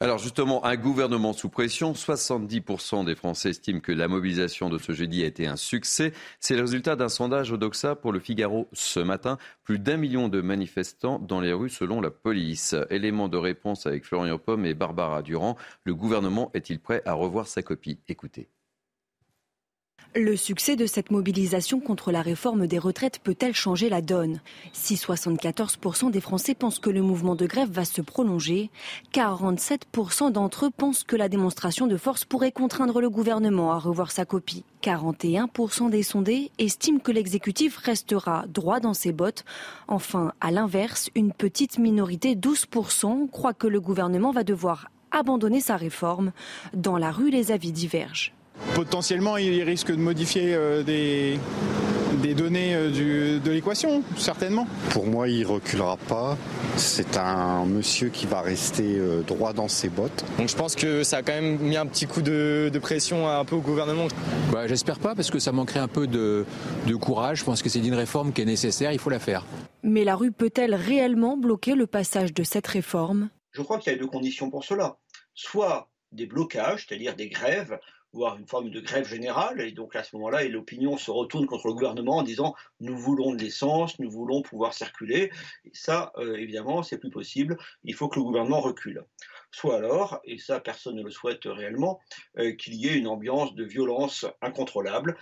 Alors 0.00 0.18
justement, 0.18 0.64
un 0.64 0.76
gouvernement 0.76 1.32
sous 1.32 1.48
pression, 1.48 1.92
70% 1.92 3.04
des 3.04 3.14
Français 3.14 3.50
estiment 3.50 3.80
que 3.80 3.92
la 3.92 4.08
mobilisation 4.08 4.68
de 4.68 4.78
ce 4.78 4.92
jeudi 4.92 5.22
a 5.22 5.26
été 5.26 5.46
un 5.46 5.56
succès. 5.56 6.12
C'est 6.40 6.56
le 6.56 6.62
résultat 6.62 6.96
d'un 6.96 7.08
sondage 7.08 7.52
au 7.52 7.56
Doxa 7.56 7.94
pour 7.94 8.12
le 8.12 8.18
Figaro 8.18 8.68
ce 8.72 9.00
matin. 9.00 9.38
Plus 9.64 9.78
d'un 9.78 9.96
million 9.96 10.28
de 10.28 10.40
manifestants 10.40 11.18
dans 11.18 11.40
les 11.40 11.52
rues 11.52 11.70
selon 11.70 12.00
la 12.00 12.10
police. 12.10 12.74
Élément 12.90 13.28
de 13.28 13.36
réponse 13.36 13.86
avec 13.86 14.04
Florian 14.04 14.38
Pomme 14.38 14.66
et 14.66 14.74
Barbara 14.74 15.22
Durand. 15.22 15.56
Le 15.84 15.94
gouvernement 15.94 16.50
est-il 16.54 16.80
prêt 16.80 17.02
à 17.06 17.12
revoir 17.12 17.46
sa 17.46 17.62
copie? 17.62 17.98
Écoutez. 18.08 18.48
Le 20.14 20.36
succès 20.36 20.76
de 20.76 20.84
cette 20.84 21.10
mobilisation 21.10 21.80
contre 21.80 22.12
la 22.12 22.20
réforme 22.20 22.66
des 22.66 22.78
retraites 22.78 23.18
peut-elle 23.20 23.54
changer 23.54 23.88
la 23.88 24.02
donne? 24.02 24.42
Si 24.74 24.94
74% 24.94 26.10
des 26.10 26.20
Français 26.20 26.54
pensent 26.54 26.80
que 26.80 26.90
le 26.90 27.00
mouvement 27.00 27.34
de 27.34 27.46
grève 27.46 27.70
va 27.70 27.86
se 27.86 28.02
prolonger, 28.02 28.70
47% 29.14 30.30
d'entre 30.30 30.66
eux 30.66 30.70
pensent 30.70 31.04
que 31.04 31.16
la 31.16 31.30
démonstration 31.30 31.86
de 31.86 31.96
force 31.96 32.26
pourrait 32.26 32.52
contraindre 32.52 33.00
le 33.00 33.08
gouvernement 33.08 33.72
à 33.72 33.78
revoir 33.78 34.10
sa 34.10 34.26
copie. 34.26 34.64
41% 34.82 35.88
des 35.88 36.02
sondés 36.02 36.50
estiment 36.58 36.98
que 36.98 37.12
l'exécutif 37.12 37.78
restera 37.78 38.44
droit 38.48 38.80
dans 38.80 38.94
ses 38.94 39.12
bottes. 39.12 39.46
Enfin, 39.88 40.34
à 40.42 40.50
l'inverse, 40.50 41.08
une 41.14 41.32
petite 41.32 41.78
minorité, 41.78 42.34
12%, 42.34 43.30
croit 43.30 43.54
que 43.54 43.66
le 43.66 43.80
gouvernement 43.80 44.30
va 44.30 44.44
devoir 44.44 44.90
abandonner 45.10 45.60
sa 45.60 45.78
réforme. 45.78 46.32
Dans 46.74 46.98
la 46.98 47.12
rue, 47.12 47.30
les 47.30 47.50
avis 47.50 47.72
divergent. 47.72 48.34
Potentiellement, 48.74 49.36
il 49.36 49.62
risque 49.62 49.90
de 49.90 49.96
modifier 49.96 50.54
euh, 50.54 50.82
des, 50.82 51.38
des 52.22 52.34
données 52.34 52.74
de 52.74 53.50
l'équation, 53.50 54.02
certainement. 54.16 54.66
Pour 54.90 55.06
moi, 55.06 55.28
il 55.28 55.44
reculera 55.44 55.96
pas. 55.96 56.36
C'est 56.76 57.16
un 57.16 57.66
monsieur 57.66 58.08
qui 58.08 58.26
va 58.26 58.40
rester 58.40 58.98
droit 59.26 59.52
dans 59.52 59.68
ses 59.68 59.88
bottes. 59.88 60.24
Donc 60.38 60.48
je 60.48 60.56
pense 60.56 60.74
que 60.74 61.02
ça 61.02 61.18
a 61.18 61.22
quand 61.22 61.32
même 61.32 61.58
mis 61.58 61.76
un 61.76 61.86
petit 61.86 62.06
coup 62.06 62.22
de, 62.22 62.70
pression 62.80 63.28
un 63.28 63.44
peu 63.44 63.56
au 63.56 63.60
gouvernement. 63.60 64.08
Bah, 64.52 64.66
J'espère 64.66 64.98
pas 64.98 65.14
parce 65.14 65.30
que 65.30 65.38
ça 65.38 65.52
manquerait 65.52 65.80
un 65.80 65.88
peu 65.88 66.06
de, 66.06 66.46
de 66.86 66.94
courage. 66.94 67.40
Je 67.40 67.44
pense 67.44 67.62
que 67.62 67.68
c'est 67.68 67.80
une 67.80 67.94
réforme 67.94 68.32
qui 68.32 68.42
est 68.42 68.46
nécessaire, 68.46 68.92
il 68.92 68.98
faut 68.98 69.10
la 69.10 69.18
faire. 69.18 69.44
Mais 69.82 70.04
la 70.04 70.16
rue 70.16 70.32
peut-elle 70.32 70.74
réellement 70.74 71.36
bloquer 71.36 71.74
le 71.74 71.86
passage 71.86 72.32
de 72.32 72.42
cette 72.42 72.66
réforme? 72.66 73.28
Je 73.52 73.62
crois 73.62 73.78
qu'il 73.78 73.92
y 73.92 73.96
a 73.96 73.98
deux 73.98 74.06
conditions 74.06 74.50
pour 74.50 74.64
cela. 74.64 74.96
Soit 75.34 75.90
des 76.12 76.26
blocages, 76.26 76.86
c'est-à-dire 76.86 77.16
des 77.16 77.28
grèves, 77.28 77.78
voire 78.12 78.36
une 78.36 78.46
forme 78.46 78.70
de 78.70 78.80
grève 78.80 79.06
générale, 79.06 79.60
et 79.60 79.72
donc 79.72 79.96
à 79.96 80.04
ce 80.04 80.16
moment-là, 80.16 80.44
l'opinion 80.44 80.96
se 80.96 81.10
retourne 81.10 81.46
contre 81.46 81.68
le 81.68 81.74
gouvernement 81.74 82.18
en 82.18 82.22
disant 82.22 82.54
nous 82.80 82.96
voulons 82.96 83.34
de 83.34 83.42
l'essence, 83.42 83.98
nous 83.98 84.10
voulons 84.10 84.42
pouvoir 84.42 84.74
circuler. 84.74 85.30
Et 85.64 85.70
ça, 85.72 86.12
euh, 86.18 86.36
évidemment, 86.36 86.82
c'est 86.82 86.98
plus 86.98 87.10
possible. 87.10 87.56
Il 87.84 87.94
faut 87.94 88.08
que 88.08 88.18
le 88.18 88.24
gouvernement 88.24 88.60
recule 88.60 89.04
soit 89.52 89.76
alors, 89.76 90.20
et 90.24 90.38
ça 90.38 90.58
personne 90.60 90.96
ne 90.96 91.02
le 91.02 91.10
souhaite 91.10 91.44
réellement, 91.44 92.00
euh, 92.38 92.52
qu'il 92.52 92.74
y 92.74 92.88
ait 92.88 92.94
une 92.94 93.06
ambiance 93.06 93.54
de 93.54 93.64
violence 93.64 94.26
incontrôlable. 94.40 95.16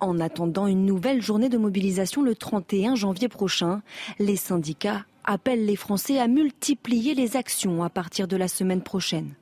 En 0.00 0.20
attendant 0.20 0.66
une 0.66 0.84
nouvelle 0.84 1.22
journée 1.22 1.48
de 1.48 1.56
mobilisation 1.56 2.22
le 2.22 2.34
31 2.34 2.94
janvier 2.94 3.28
prochain, 3.28 3.82
les 4.18 4.36
syndicats 4.36 5.06
appellent 5.24 5.64
les 5.64 5.76
Français 5.76 6.18
à 6.18 6.28
multiplier 6.28 7.14
les 7.14 7.36
actions 7.36 7.82
à 7.82 7.88
partir 7.88 8.28
de 8.28 8.36
la 8.36 8.48
semaine 8.48 8.82
prochaine. 8.82 9.34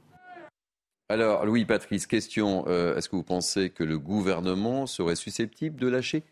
Alors, 1.13 1.45
Louis 1.45 1.67
Patrice, 1.67 2.07
question, 2.07 2.65
euh, 2.69 2.97
est-ce 2.97 3.11
que 3.11 3.17
vous 3.17 3.23
pensez 3.23 3.69
que 3.69 3.85
le 3.85 3.99
gouvernement 3.99 4.87
serait 4.87 5.15
susceptible 5.15 5.79
de 5.79 5.87
lâcher 5.87 6.23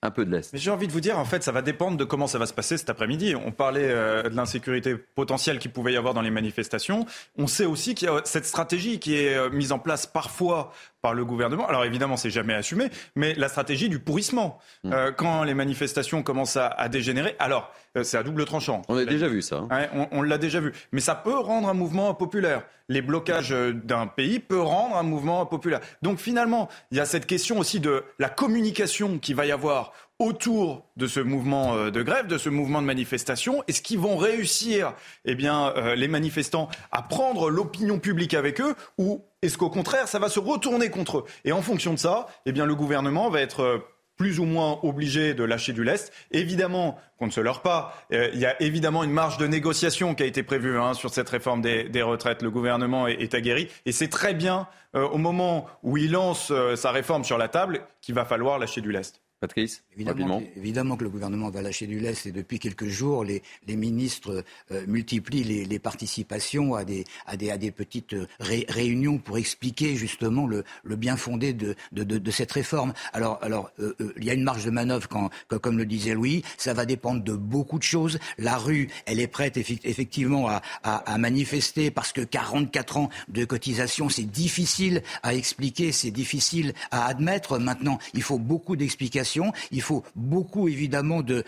un 0.00 0.10
peu 0.10 0.24
de 0.24 0.30
l'Est? 0.30 0.50
Mais 0.54 0.58
j'ai 0.58 0.70
envie 0.70 0.86
de 0.86 0.92
vous 0.92 1.02
dire, 1.02 1.18
en 1.18 1.26
fait, 1.26 1.42
ça 1.42 1.52
va 1.52 1.60
dépendre 1.60 1.98
de 1.98 2.04
comment 2.04 2.26
ça 2.26 2.38
va 2.38 2.46
se 2.46 2.54
passer 2.54 2.78
cet 2.78 2.88
après-midi. 2.88 3.34
On 3.36 3.52
parlait 3.52 3.90
euh, 3.90 4.22
de 4.22 4.34
l'insécurité 4.34 4.96
potentielle 4.96 5.58
qu'il 5.58 5.72
pouvait 5.72 5.92
y 5.92 5.98
avoir 5.98 6.14
dans 6.14 6.22
les 6.22 6.30
manifestations. 6.30 7.04
On 7.36 7.46
sait 7.46 7.66
aussi 7.66 7.94
qu'il 7.94 8.08
y 8.08 8.10
a 8.10 8.22
cette 8.24 8.46
stratégie 8.46 8.98
qui 8.98 9.14
est 9.14 9.34
euh, 9.34 9.50
mise 9.50 9.72
en 9.72 9.78
place 9.78 10.06
parfois 10.06 10.72
par 11.08 11.14
le 11.14 11.24
gouvernement. 11.24 11.66
Alors 11.66 11.86
évidemment, 11.86 12.18
c'est 12.18 12.28
jamais 12.28 12.52
assumé, 12.52 12.90
mais 13.16 13.32
la 13.34 13.48
stratégie 13.48 13.88
du 13.88 13.98
pourrissement. 13.98 14.58
Mm. 14.84 14.92
Euh, 14.92 15.10
quand 15.10 15.42
les 15.42 15.54
manifestations 15.54 16.22
commencent 16.22 16.58
à, 16.58 16.88
dégénérer, 16.90 17.34
alors 17.38 17.72
c'est 18.02 18.18
à 18.18 18.22
double 18.22 18.44
tranchant. 18.44 18.82
On 18.88 18.96
a 18.98 19.06
déjà 19.06 19.26
vu 19.26 19.40
ça. 19.40 19.64
Hein. 19.70 19.86
on, 19.94 20.08
on 20.12 20.22
l'a 20.22 20.36
déjà 20.36 20.60
vu. 20.60 20.72
Mais 20.92 21.00
ça 21.00 21.14
peut 21.14 21.38
rendre 21.38 21.66
un 21.68 21.74
mouvement 21.74 22.12
populaire. 22.12 22.62
Les 22.90 23.00
blocages 23.00 23.54
d'un 23.84 24.06
pays 24.06 24.38
peuvent 24.38 24.66
rendre 24.66 24.96
un 24.96 25.02
mouvement 25.02 25.46
populaire. 25.46 25.80
Donc 26.02 26.18
finalement, 26.18 26.68
il 26.90 26.98
y 26.98 27.00
a 27.00 27.06
cette 27.06 27.26
question 27.26 27.58
aussi 27.58 27.80
de 27.80 28.04
la 28.18 28.28
communication 28.28 29.18
qu'il 29.18 29.34
va 29.34 29.46
y 29.46 29.52
avoir 29.52 29.92
autour 30.18 30.84
de 30.96 31.06
ce 31.06 31.20
mouvement 31.20 31.74
euh, 31.74 31.90
de 31.90 32.02
grève, 32.02 32.26
de 32.26 32.38
ce 32.38 32.48
mouvement 32.48 32.82
de 32.82 32.86
manifestation 32.86 33.62
Est-ce 33.68 33.82
qu'ils 33.82 34.00
vont 34.00 34.16
réussir, 34.16 34.94
eh 35.24 35.34
bien, 35.34 35.72
euh, 35.76 35.94
les 35.94 36.08
manifestants, 36.08 36.68
à 36.90 37.02
prendre 37.02 37.50
l'opinion 37.50 37.98
publique 37.98 38.34
avec 38.34 38.60
eux 38.60 38.74
ou 38.98 39.22
est-ce 39.42 39.58
qu'au 39.58 39.70
contraire, 39.70 40.08
ça 40.08 40.18
va 40.18 40.28
se 40.28 40.40
retourner 40.40 40.90
contre 40.90 41.18
eux? 41.18 41.24
Et 41.44 41.52
en 41.52 41.62
fonction 41.62 41.92
de 41.92 41.98
ça, 41.98 42.26
eh 42.46 42.52
bien, 42.52 42.66
le 42.66 42.74
gouvernement 42.74 43.30
va 43.30 43.40
être 43.40 43.60
euh, 43.60 43.78
plus 44.16 44.40
ou 44.40 44.44
moins 44.44 44.80
obligé 44.82 45.34
de 45.34 45.44
lâcher 45.44 45.72
du 45.72 45.84
lest. 45.84 46.12
Évidemment 46.32 46.98
qu'on 47.18 47.26
ne 47.26 47.30
se 47.30 47.40
leurre 47.40 47.62
pas. 47.62 47.94
il 48.10 48.38
y 48.38 48.46
a 48.46 48.60
évidemment 48.60 49.04
une 49.04 49.12
marge 49.12 49.38
de 49.38 49.46
négociation 49.46 50.14
qui 50.14 50.24
a 50.24 50.26
été 50.26 50.42
prévue 50.42 50.78
hein, 50.78 50.94
sur 50.94 51.14
cette 51.14 51.28
réforme 51.28 51.62
des, 51.62 52.02
retraites. 52.02 52.42
Le 52.42 52.50
gouvernement 52.50 53.06
est, 53.06 53.34
aguerri 53.34 53.68
et 53.86 53.92
c'est 53.92 54.08
très 54.08 54.34
bien 54.34 54.66
au 54.94 55.18
moment 55.18 55.66
où 55.82 55.96
il 55.96 56.12
lance 56.12 56.52
sa 56.76 56.90
réforme 56.90 57.24
sur 57.24 57.38
la 57.38 57.48
table 57.48 57.80
qu'il 58.00 58.14
va 58.14 58.24
falloir 58.24 58.58
lâcher 58.58 58.80
du 58.80 58.92
lest. 58.92 59.20
Patrice, 59.40 59.84
évidemment, 59.94 60.42
évidemment 60.56 60.96
que 60.96 61.04
le 61.04 61.10
gouvernement 61.10 61.48
va 61.48 61.62
lâcher 61.62 61.86
du 61.86 62.00
lest 62.00 62.26
et 62.26 62.32
depuis 62.32 62.58
quelques 62.58 62.88
jours, 62.88 63.22
les, 63.22 63.40
ministres 63.68 64.44
euh, 64.72 64.84
multiplient 64.88 65.44
les, 65.44 65.78
participations 65.78 66.74
à 66.74 66.84
des, 66.84 67.04
à 67.24 67.36
des, 67.36 67.52
à 67.52 67.56
des 67.56 67.70
petites 67.70 68.14
euh, 68.14 68.26
réunions 68.40 69.18
pour 69.18 69.38
expliquer 69.38 69.94
justement 69.94 70.48
le, 70.48 70.64
le 70.82 70.96
bien 70.96 71.16
fondé 71.16 71.52
de, 71.52 71.76
de, 71.92 72.02
de, 72.02 72.30
cette 72.32 72.50
réforme. 72.50 72.92
Alors, 73.12 73.38
alors 73.40 73.70
euh, 73.78 73.94
il 74.16 74.24
y 74.24 74.30
a 74.30 74.34
une 74.34 74.42
marge 74.42 74.64
de 74.64 74.70
manœuvre, 74.70 75.06
quand, 75.06 75.30
comme 75.60 75.78
le 75.78 75.86
disait 75.86 76.14
Louis, 76.14 76.42
ça 76.56 76.74
va 76.74 76.84
dépendre 76.84 77.22
de 77.22 77.34
beaucoup 77.34 77.78
de 77.78 77.84
choses. 77.84 78.18
La 78.38 78.56
rue, 78.56 78.88
elle 79.06 79.20
est 79.20 79.28
prête 79.28 79.56
effectivement 79.56 80.48
à, 80.48 80.62
à, 80.82 80.96
à 80.96 81.16
manifester 81.16 81.92
parce 81.92 82.12
que 82.12 82.22
44 82.22 82.96
ans 82.96 83.08
de 83.28 83.44
cotisation, 83.44 84.08
c'est 84.08 84.24
difficile 84.24 85.04
à 85.22 85.36
expliquer, 85.36 85.92
c'est 85.92 86.10
difficile 86.10 86.74
à 86.90 87.06
admettre. 87.06 87.60
Maintenant, 87.60 88.00
il 88.14 88.22
faut 88.22 88.38
beaucoup 88.40 88.74
d'explications 88.74 89.27
il 89.70 89.82
faut 89.82 90.04
beaucoup, 90.14 90.68
évidemment, 90.68 91.22
de, 91.22 91.44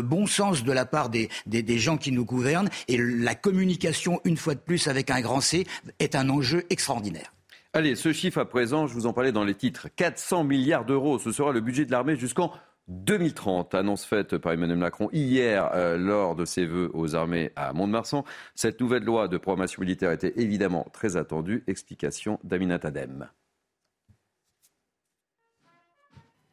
bon 0.00 0.26
sens 0.26 0.64
de 0.64 0.72
la 0.72 0.86
part 0.86 1.10
des, 1.10 1.28
gens 1.78 1.96
qui 1.96 2.12
nous 2.12 2.24
gouvernent. 2.24 2.68
Et 2.88 2.96
la 2.98 3.34
communication, 3.34 4.20
une 4.24 4.36
fois 4.36 4.54
de 4.54 4.60
plus, 4.60 4.88
avec 4.88 5.10
un 5.10 5.20
grand 5.20 5.40
C, 5.40 5.66
est 5.98 6.14
un 6.14 6.28
enjeu 6.28 6.64
extraordinaire. 6.70 7.32
Allez, 7.72 7.94
ce 7.94 8.12
chiffre 8.12 8.38
à 8.38 8.48
présent, 8.48 8.88
je 8.88 8.94
vous 8.94 9.06
en 9.06 9.12
parlais 9.12 9.30
dans 9.30 9.44
les 9.44 9.54
titres. 9.54 9.88
400 9.94 10.42
milliards 10.44 10.84
d'euros, 10.84 11.20
ce 11.20 11.30
sera 11.30 11.52
le 11.52 11.60
budget 11.60 11.84
de 11.84 11.92
l'armée 11.92 12.16
jusqu'en 12.16 12.52
2030, 12.90 13.76
annonce 13.76 14.04
faite 14.04 14.36
par 14.38 14.52
Emmanuel 14.52 14.78
Macron 14.78 15.08
hier 15.12 15.70
euh, 15.74 15.96
lors 15.96 16.34
de 16.34 16.44
ses 16.44 16.66
vœux 16.66 16.90
aux 16.92 17.14
armées 17.14 17.52
à 17.54 17.72
Mont-de-Marsan. 17.72 18.24
Cette 18.56 18.80
nouvelle 18.80 19.04
loi 19.04 19.28
de 19.28 19.38
programmation 19.38 19.80
militaire 19.80 20.10
était 20.10 20.32
évidemment 20.36 20.86
très 20.92 21.16
attendue. 21.16 21.62
Explication 21.68 22.40
d'Aminat 22.42 22.80
Adem. 22.82 23.28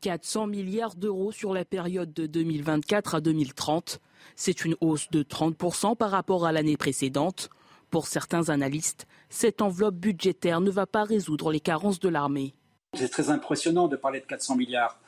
400 0.02 0.48
milliards 0.48 0.96
d'euros 0.96 1.32
sur 1.32 1.54
la 1.54 1.66
période 1.66 2.14
de 2.14 2.26
2024 2.26 3.16
à 3.16 3.22
2030. 3.22 4.00
C'est 4.36 4.66
une 4.66 4.76
hausse 4.82 5.10
de 5.10 5.24
30% 5.24 5.96
par 5.96 6.12
rapport 6.12 6.46
à 6.46 6.52
l'année 6.52 6.78
précédente. 6.78 7.50
Pour 7.90 8.08
certains 8.08 8.50
analystes, 8.50 9.08
cette 9.30 9.62
enveloppe 9.62 9.96
budgétaire 9.96 10.60
ne 10.60 10.70
va 10.70 10.86
pas 10.86 11.04
résoudre 11.04 11.52
les 11.52 11.62
carences 11.62 12.00
de 12.00 12.10
l'armée. 12.10 12.54
C'est 12.94 13.10
très 13.10 13.30
impressionnant 13.30 13.88
de 13.88 13.96
parler 13.96 14.20
de 14.20 14.26
400 14.26 14.56
milliards, 14.56 15.00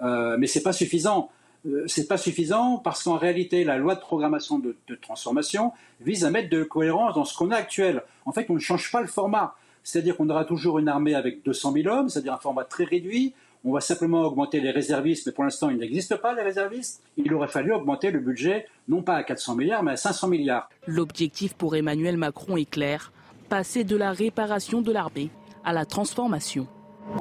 euh, 0.00 0.36
mais 0.38 0.46
ce 0.46 0.58
n'est 0.58 0.62
pas 0.62 0.72
suffisant. 0.72 1.30
Euh, 1.66 1.84
c'est 1.86 2.08
pas 2.08 2.16
suffisant 2.16 2.78
parce 2.78 3.04
qu'en 3.04 3.16
réalité, 3.16 3.64
la 3.64 3.76
loi 3.76 3.94
de 3.94 4.00
programmation 4.00 4.58
de, 4.58 4.76
de, 4.88 4.94
transformation 4.94 5.72
vise 6.00 6.24
à 6.24 6.30
mettre 6.30 6.50
de 6.50 6.64
cohérence 6.64 7.14
dans 7.14 7.24
ce 7.24 7.36
qu'on 7.36 7.50
a 7.50 7.56
actuel. 7.56 8.02
En 8.24 8.32
fait, 8.32 8.46
on 8.48 8.54
ne 8.54 8.58
change 8.58 8.90
pas 8.90 9.00
le 9.00 9.06
format. 9.06 9.54
C'est-à-dire 9.84 10.16
qu'on 10.16 10.28
aura 10.30 10.44
toujours 10.44 10.78
une 10.78 10.88
armée 10.88 11.14
avec 11.14 11.42
200 11.44 11.72
000 11.72 11.88
hommes, 11.88 12.08
c'est-à-dire 12.08 12.34
un 12.34 12.38
format 12.38 12.64
très 12.64 12.84
réduit. 12.84 13.34
On 13.64 13.72
va 13.72 13.80
simplement 13.80 14.22
augmenter 14.22 14.60
les 14.60 14.72
réservistes, 14.72 15.26
mais 15.26 15.32
pour 15.32 15.44
l'instant, 15.44 15.70
il 15.70 15.76
n'existe 15.76 16.16
pas 16.16 16.34
les 16.34 16.42
réservistes. 16.42 17.00
Il 17.16 17.32
aurait 17.32 17.46
fallu 17.46 17.72
augmenter 17.72 18.10
le 18.10 18.18
budget, 18.18 18.66
non 18.88 19.02
pas 19.02 19.14
à 19.14 19.22
400 19.22 19.54
milliards, 19.54 19.84
mais 19.84 19.92
à 19.92 19.96
500 19.96 20.26
milliards. 20.28 20.68
L'objectif 20.88 21.54
pour 21.54 21.76
Emmanuel 21.76 22.16
Macron 22.16 22.56
est 22.56 22.68
clair 22.68 23.12
passer 23.48 23.84
de 23.84 23.96
la 23.96 24.12
réparation 24.12 24.80
de 24.80 24.90
l'armée 24.90 25.30
à 25.62 25.72
la 25.72 25.84
transformation. 25.84 26.66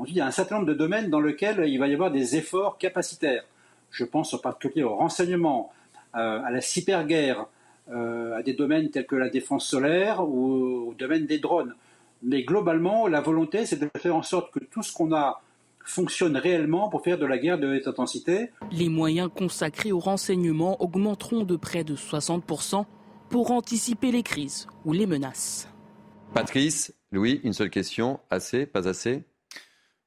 Il 0.08 0.16
y 0.16 0.22
a 0.22 0.26
un 0.26 0.32
certain 0.32 0.56
nombre 0.56 0.68
de 0.68 0.74
domaines 0.74 1.10
dans 1.10 1.20
lesquels 1.20 1.64
il 1.68 1.78
va 1.78 1.88
y 1.88 1.94
avoir 1.94 2.10
des 2.10 2.36
efforts 2.38 2.78
capacitaires. 2.78 3.44
Je 3.92 4.06
pense 4.06 4.34
en 4.34 4.38
particulier 4.40 4.84
au 4.84 4.96
renseignement, 4.96 5.72
euh, 6.16 6.42
à 6.42 6.50
la 6.50 6.62
cyberguerre, 6.62 7.46
euh, 7.92 8.38
à 8.38 8.42
des 8.42 8.54
domaines 8.54 8.90
tels 8.90 9.06
que 9.06 9.16
la 9.16 9.30
défense 9.30 9.68
solaire 9.68 10.24
ou 10.28 10.90
au 10.90 10.94
domaine 10.98 11.26
des 11.26 11.38
drones. 11.38 11.76
Mais 12.24 12.44
globalement, 12.44 13.08
la 13.08 13.22
volonté, 13.22 13.66
c'est 13.66 13.80
de 13.80 13.90
faire 13.98 14.16
en 14.16 14.24
sorte 14.24 14.52
que 14.52 14.60
tout 14.60 14.82
ce 14.82 14.94
qu'on 14.94 15.14
a 15.14 15.42
fonctionne 15.86 16.38
réellement 16.38 16.90
pour 16.90 17.04
faire 17.04 17.18
de 17.18 17.26
la 17.26 17.38
guerre 17.38 17.60
de 17.60 17.68
haute 17.68 17.88
intensité. 17.88 18.52
Les 18.72 18.90
moyens 18.90 19.30
consacrés 19.36 19.92
au 19.92 20.00
renseignement 20.00 20.82
augmenteront 20.82 21.44
de 21.44 21.56
près 21.56 21.84
de 21.84 21.96
60% 21.96 22.86
pour 23.30 23.52
anticiper 23.52 24.12
les 24.12 24.24
crises 24.24 24.68
ou 24.86 24.94
les 24.94 25.06
menaces. 25.06 25.68
Patrice, 26.34 26.94
Louis, 27.12 27.42
une 27.44 27.54
seule 27.54 27.70
question. 27.70 28.20
Assez, 28.30 28.66
pas 28.66 28.88
assez? 28.88 29.24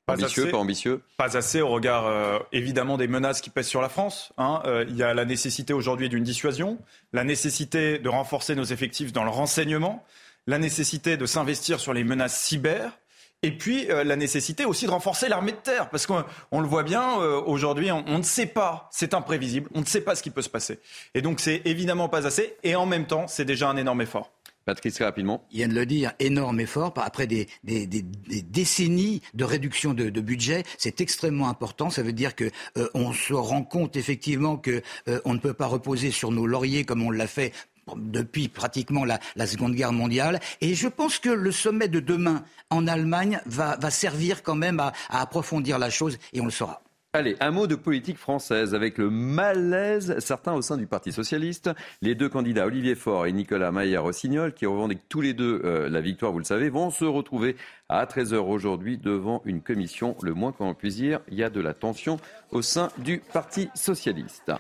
Pas 0.07 0.14
ambitieux, 0.14 0.50
pas 0.50 0.59
ambitieux? 0.59 1.02
Pas 1.16 1.37
assez 1.37 1.62
au 1.62 1.69
regard 1.69 2.07
euh, 2.07 2.38
évidemment 2.52 2.99
des 2.99 3.09
menaces 3.09 3.40
qui 3.40 3.49
pèsent 3.49 3.69
sur 3.69 3.81
la 3.81 3.88
France. 3.88 4.33
Hein. 4.37 4.61
Euh, 4.66 4.85
il 4.88 4.97
y 4.97 5.02
a 5.02 5.14
la 5.14 5.25
nécessité 5.25 5.73
aujourd'hui 5.73 6.11
d'une 6.11 6.25
dissuasion, 6.25 6.78
la 7.14 7.25
nécessité 7.25 7.99
de 7.99 8.09
renforcer 8.11 8.54
nos 8.54 8.64
effectifs 8.64 9.12
dans 9.12 9.25
le 9.25 9.31
renseignement, 9.31 10.04
la 10.47 10.59
nécessité 10.59 11.16
de 11.16 11.25
s'investir 11.25 11.81
sur 11.81 11.95
les 11.95 12.04
menaces 12.04 12.38
cyber, 12.38 12.99
et 13.43 13.50
puis 13.50 13.91
euh, 13.91 14.05
la 14.05 14.17
nécessité 14.17 14.64
aussi 14.64 14.87
de 14.87 14.91
renforcer 14.91 15.29
l'armée 15.29 15.53
de 15.53 15.59
terre, 15.59 15.91
parce 15.91 16.07
qu'on 16.07 16.61
le 16.61 16.67
voit 16.67 16.83
bien 16.83 17.21
euh, 17.21 17.41
aujourd'hui, 17.45 17.93
on, 17.93 18.19
ne 18.19 18.23
sait 18.23 18.47
pas, 18.47 18.88
c'est 18.91 19.12
imprévisible, 19.12 19.69
on 19.75 19.81
ne 19.81 19.85
sait 19.85 20.00
pas 20.00 20.14
ce 20.14 20.23
qui 20.23 20.31
peut 20.31 20.43
se 20.43 20.49
passer. 20.49 20.81
Et 21.14 21.21
donc 21.21 21.41
c'est 21.41 21.61
évidemment 21.67 22.09
pas 22.09 22.26
assez, 22.26 22.57
et 22.62 22.75
en 22.75 22.87
même 22.87 23.07
temps 23.07 23.29
c'est 23.29 23.45
déjà 23.45 23.69
un 23.69 23.76
énorme 23.76 24.00
effort. 24.00 24.33
Patrice, 24.64 25.03
rapidement. 25.03 25.47
Il 25.50 25.59
vient 25.59 25.69
de 25.69 25.75
le 25.75 25.85
dire, 25.85 26.12
énorme 26.21 26.59
effort. 26.59 26.95
Après 26.97 27.26
des, 27.26 27.49
décennies 27.64 29.21
de 29.35 29.45
réduction 29.45 29.93
de, 29.93 30.21
budget, 30.21 30.62
c'est 30.79 31.03
extrêmement 31.03 31.50
important. 31.50 31.91
Ça 31.91 32.03
veut 32.03 32.14
dire 32.14 32.35
que 32.35 32.50
euh, 32.79 32.88
on 32.95 33.12
se 33.12 33.35
rend 33.35 33.62
compte 33.62 33.97
effectivement 33.97 34.57
que 34.57 34.81
on 35.26 35.35
ne 35.35 35.38
peut 35.38 35.53
pas 35.53 35.67
reposer 35.67 36.11
sur 36.11 36.31
nos 36.31 36.47
lauriers 36.47 36.85
comme 36.85 37.03
on 37.03 37.11
l'a 37.11 37.26
fait 37.26 37.53
depuis 37.97 38.49
pratiquement 38.49 39.05
la, 39.05 39.19
Seconde 39.47 39.75
Guerre 39.75 39.93
mondiale. 39.93 40.41
Et 40.61 40.75
je 40.75 40.88
pense 40.88 41.19
que 41.19 41.31
le 41.31 41.53
sommet 41.53 41.88
de 41.88 42.00
demain 42.00 42.45
en 42.71 42.87
Allemagne 42.87 43.41
va, 43.47 43.79
servir 43.91 44.43
quand 44.43 44.55
même 44.55 44.81
à, 44.81 44.93
approfondir 45.11 45.79
la 45.79 45.91
chose 45.91 46.19
et 46.33 46.41
on 46.41 46.47
le 46.47 46.50
saura. 46.50 46.83
Allez, 47.17 47.37
un 47.38 47.53
mot 47.53 47.69
de 47.69 47.76
politique 47.76 48.19
française 48.19 48.75
avec 48.75 48.99
le 48.99 49.09
malaise 49.09 50.19
certains 50.19 50.53
au 50.53 50.62
sein 50.62 50.76
du 50.76 50.88
Parti 50.88 51.12
socialiste. 51.12 51.71
Les 52.03 52.17
deux 52.17 52.29
candidats, 52.29 52.67
Olivier 52.67 52.97
Faure 52.97 53.26
et 53.26 53.33
Nicolas 53.33 53.71
Maillard-Rossignol, 53.71 54.53
qui 54.53 54.67
revendiquent 54.67 55.09
tous 55.09 55.21
les 55.21 55.33
deux 55.33 55.62
euh, 55.64 55.88
la 55.88 56.00
victoire, 56.00 56.33
vous 56.33 56.41
le 56.41 56.45
savez, 56.45 56.71
vont 56.71 56.91
se 56.91 57.05
retrouver 57.05 57.55
à 57.88 58.05
13h 58.05 58.38
aujourd'hui 58.38 58.99
devant 58.99 59.43
une 59.45 59.61
commission. 59.61 60.17
Le 60.23 60.35
moins 60.35 60.50
qu'on 60.50 60.75
puisse 60.75 60.97
dire, 60.97 61.21
il 61.29 61.38
y 61.38 61.45
a 61.45 61.50
de 61.50 61.61
la 61.61 61.73
tension 61.73 62.17
au 62.50 62.62
sein 62.62 62.88
du 62.99 63.23
Parti 63.33 63.69
socialiste. 63.76 64.50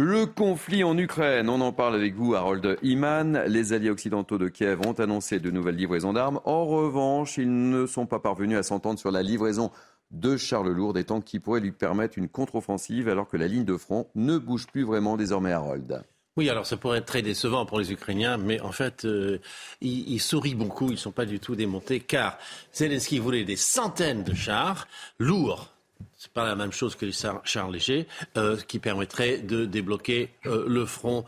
Le 0.00 0.26
conflit 0.26 0.84
en 0.84 0.96
Ukraine, 0.96 1.48
on 1.48 1.60
en 1.60 1.72
parle 1.72 1.96
avec 1.96 2.14
vous, 2.14 2.36
Harold 2.36 2.78
Iman. 2.84 3.42
Les 3.48 3.72
alliés 3.72 3.90
occidentaux 3.90 4.38
de 4.38 4.46
Kiev 4.46 4.80
ont 4.86 4.92
annoncé 4.92 5.40
de 5.40 5.50
nouvelles 5.50 5.74
livraisons 5.74 6.12
d'armes. 6.12 6.40
En 6.44 6.66
revanche, 6.66 7.36
ils 7.36 7.68
ne 7.68 7.84
sont 7.84 8.06
pas 8.06 8.20
parvenus 8.20 8.56
à 8.58 8.62
s'entendre 8.62 9.00
sur 9.00 9.10
la 9.10 9.24
livraison 9.24 9.72
de 10.12 10.36
Charles 10.36 10.70
Lourd, 10.70 10.92
des 10.92 11.02
tanks 11.02 11.24
qui 11.24 11.40
pourraient 11.40 11.58
lui 11.58 11.72
permettre 11.72 12.16
une 12.16 12.28
contre-offensive 12.28 13.08
alors 13.08 13.26
que 13.26 13.36
la 13.36 13.48
ligne 13.48 13.64
de 13.64 13.76
front 13.76 14.06
ne 14.14 14.38
bouge 14.38 14.68
plus 14.68 14.84
vraiment 14.84 15.16
désormais, 15.16 15.50
Harold. 15.50 16.04
Oui, 16.36 16.48
alors 16.48 16.64
ça 16.64 16.76
pourrait 16.76 16.98
être 16.98 17.06
très 17.06 17.22
décevant 17.22 17.66
pour 17.66 17.80
les 17.80 17.90
Ukrainiens, 17.90 18.36
mais 18.36 18.60
en 18.60 18.70
fait, 18.70 19.04
euh, 19.04 19.40
ils, 19.80 20.20
sourient 20.20 20.54
beaucoup, 20.54 20.86
ils 20.90 20.92
ne 20.92 20.96
sont 20.96 21.10
pas 21.10 21.26
du 21.26 21.40
tout 21.40 21.56
démontés, 21.56 21.98
car 21.98 22.38
Zelensky 22.72 23.18
voulait 23.18 23.42
des 23.42 23.56
centaines 23.56 24.22
de 24.22 24.32
chars 24.32 24.86
lourds. 25.18 25.72
C'est 26.16 26.32
pas 26.32 26.46
la 26.46 26.56
même 26.56 26.72
chose 26.72 26.96
que 26.96 27.06
les 27.06 27.12
chars 27.12 27.70
légers, 27.70 28.06
euh, 28.36 28.56
qui 28.56 28.78
permettraient 28.78 29.38
de 29.38 29.64
débloquer 29.64 30.30
euh, 30.46 30.64
le 30.68 30.84
front 30.84 31.24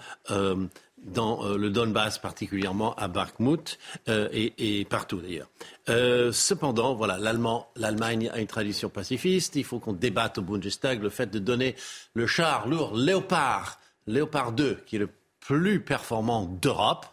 dans 1.03 1.45
euh, 1.45 1.57
le 1.57 1.71
Donbass, 1.71 2.19
particulièrement 2.19 2.95
à 2.95 3.09
Bakhmut 3.09 3.79
euh, 4.09 4.29
et, 4.33 4.85
partout 4.85 5.21
d'ailleurs. 5.21 5.49
Euh, 5.89 6.33
cependant, 6.33 6.95
voilà, 6.95 7.19
l'Allemagne 7.19 8.31
a 8.33 8.39
une 8.39 8.47
tradition 8.47 8.89
pacifiste. 8.89 9.57
Il 9.57 9.65
faut 9.65 9.79
qu'on 9.79 9.93
débatte 9.93 10.39
au 10.39 10.43
Bundestag 10.43 11.03
le 11.03 11.11
fait 11.11 11.31
de 11.31 11.39
donner 11.39 11.75
le 12.15 12.27
char 12.27 12.69
lourd 12.69 12.97
Léopard, 12.97 13.79
Léopard 14.07 14.53
2, 14.53 14.83
qui 14.87 14.97
est 14.97 15.01
le 15.01 15.11
plus 15.41 15.81
performant 15.81 16.45
d'Europe. 16.45 17.07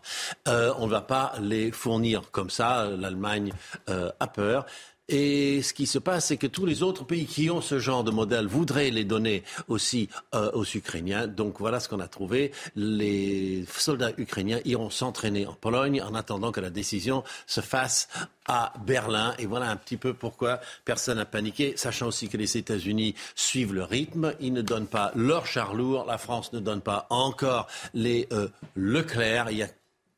on 0.46 0.86
ne 0.86 0.92
va 0.92 1.02
pas 1.02 1.34
les 1.42 1.72
fournir 1.72 2.30
comme 2.30 2.50
ça. 2.50 2.88
L'Allemagne 2.90 3.52
a 3.88 4.28
peur. 4.28 4.66
Et 5.10 5.62
ce 5.62 5.74
qui 5.74 5.86
se 5.86 6.00
passe, 6.00 6.26
c'est 6.28 6.38
que 6.38 6.48
tous 6.48 6.66
les 6.66 6.84
autres 6.84 7.06
pays 7.06 7.26
qui 7.26 7.50
ont 7.50 7.62
ce 7.62 7.80
genre 7.80 8.04
de 8.04 8.12
modèle 8.12 8.46
voudraient 8.46 8.90
les 8.90 9.06
donner 9.06 9.44
aussi 9.70 10.10
euh, 10.36 10.52
aux 10.52 10.66
Ukrainiens. 10.66 11.28
Donc 11.28 11.60
voilà 11.60 11.80
ce 11.80 11.88
qu'on 11.88 12.02
a 12.02 12.10
trouvé. 12.10 12.52
Les 12.76 13.66
soldats 13.72 14.12
ukrainiens 14.18 14.60
iront 14.66 14.90
s'entraîner 14.90 15.48
en 15.48 15.54
Pologne 15.54 16.02
en 16.02 16.14
attendant 16.14 16.52
que 16.52 16.60
la 16.60 16.70
décision 16.70 17.24
se 17.46 17.62
fasse 17.62 18.10
à 18.48 18.74
Berlin. 18.86 19.34
Et 19.40 19.46
voilà 19.46 19.70
un 19.70 19.78
petit 19.78 19.98
peu 19.98 20.14
pourquoi 20.14 20.60
personne 20.84 21.18
n'a 21.18 21.26
paniqué, 21.26 21.74
sachant 21.78 22.08
aussi 22.08 22.28
que 22.28 22.38
les 22.38 22.58
États-Unis 22.58 23.16
suivent 23.36 23.74
le 23.74 23.84
rythme. 23.84 24.34
Ils 24.42 24.52
ne 24.52 24.62
donnent 24.62 24.88
pas 24.88 25.14
leur 25.16 25.46
char 25.46 25.74
lourd. 25.74 26.06
La 26.06 26.18
France 26.18 26.52
ne 26.52 26.60
donne 26.60 26.82
pas 26.82 27.08
encore 27.10 27.68
les 27.94 28.28
euh, 28.34 28.50
Leclerc. 28.76 29.52
Il 29.52 29.58
y 29.60 29.64
a 29.64 29.70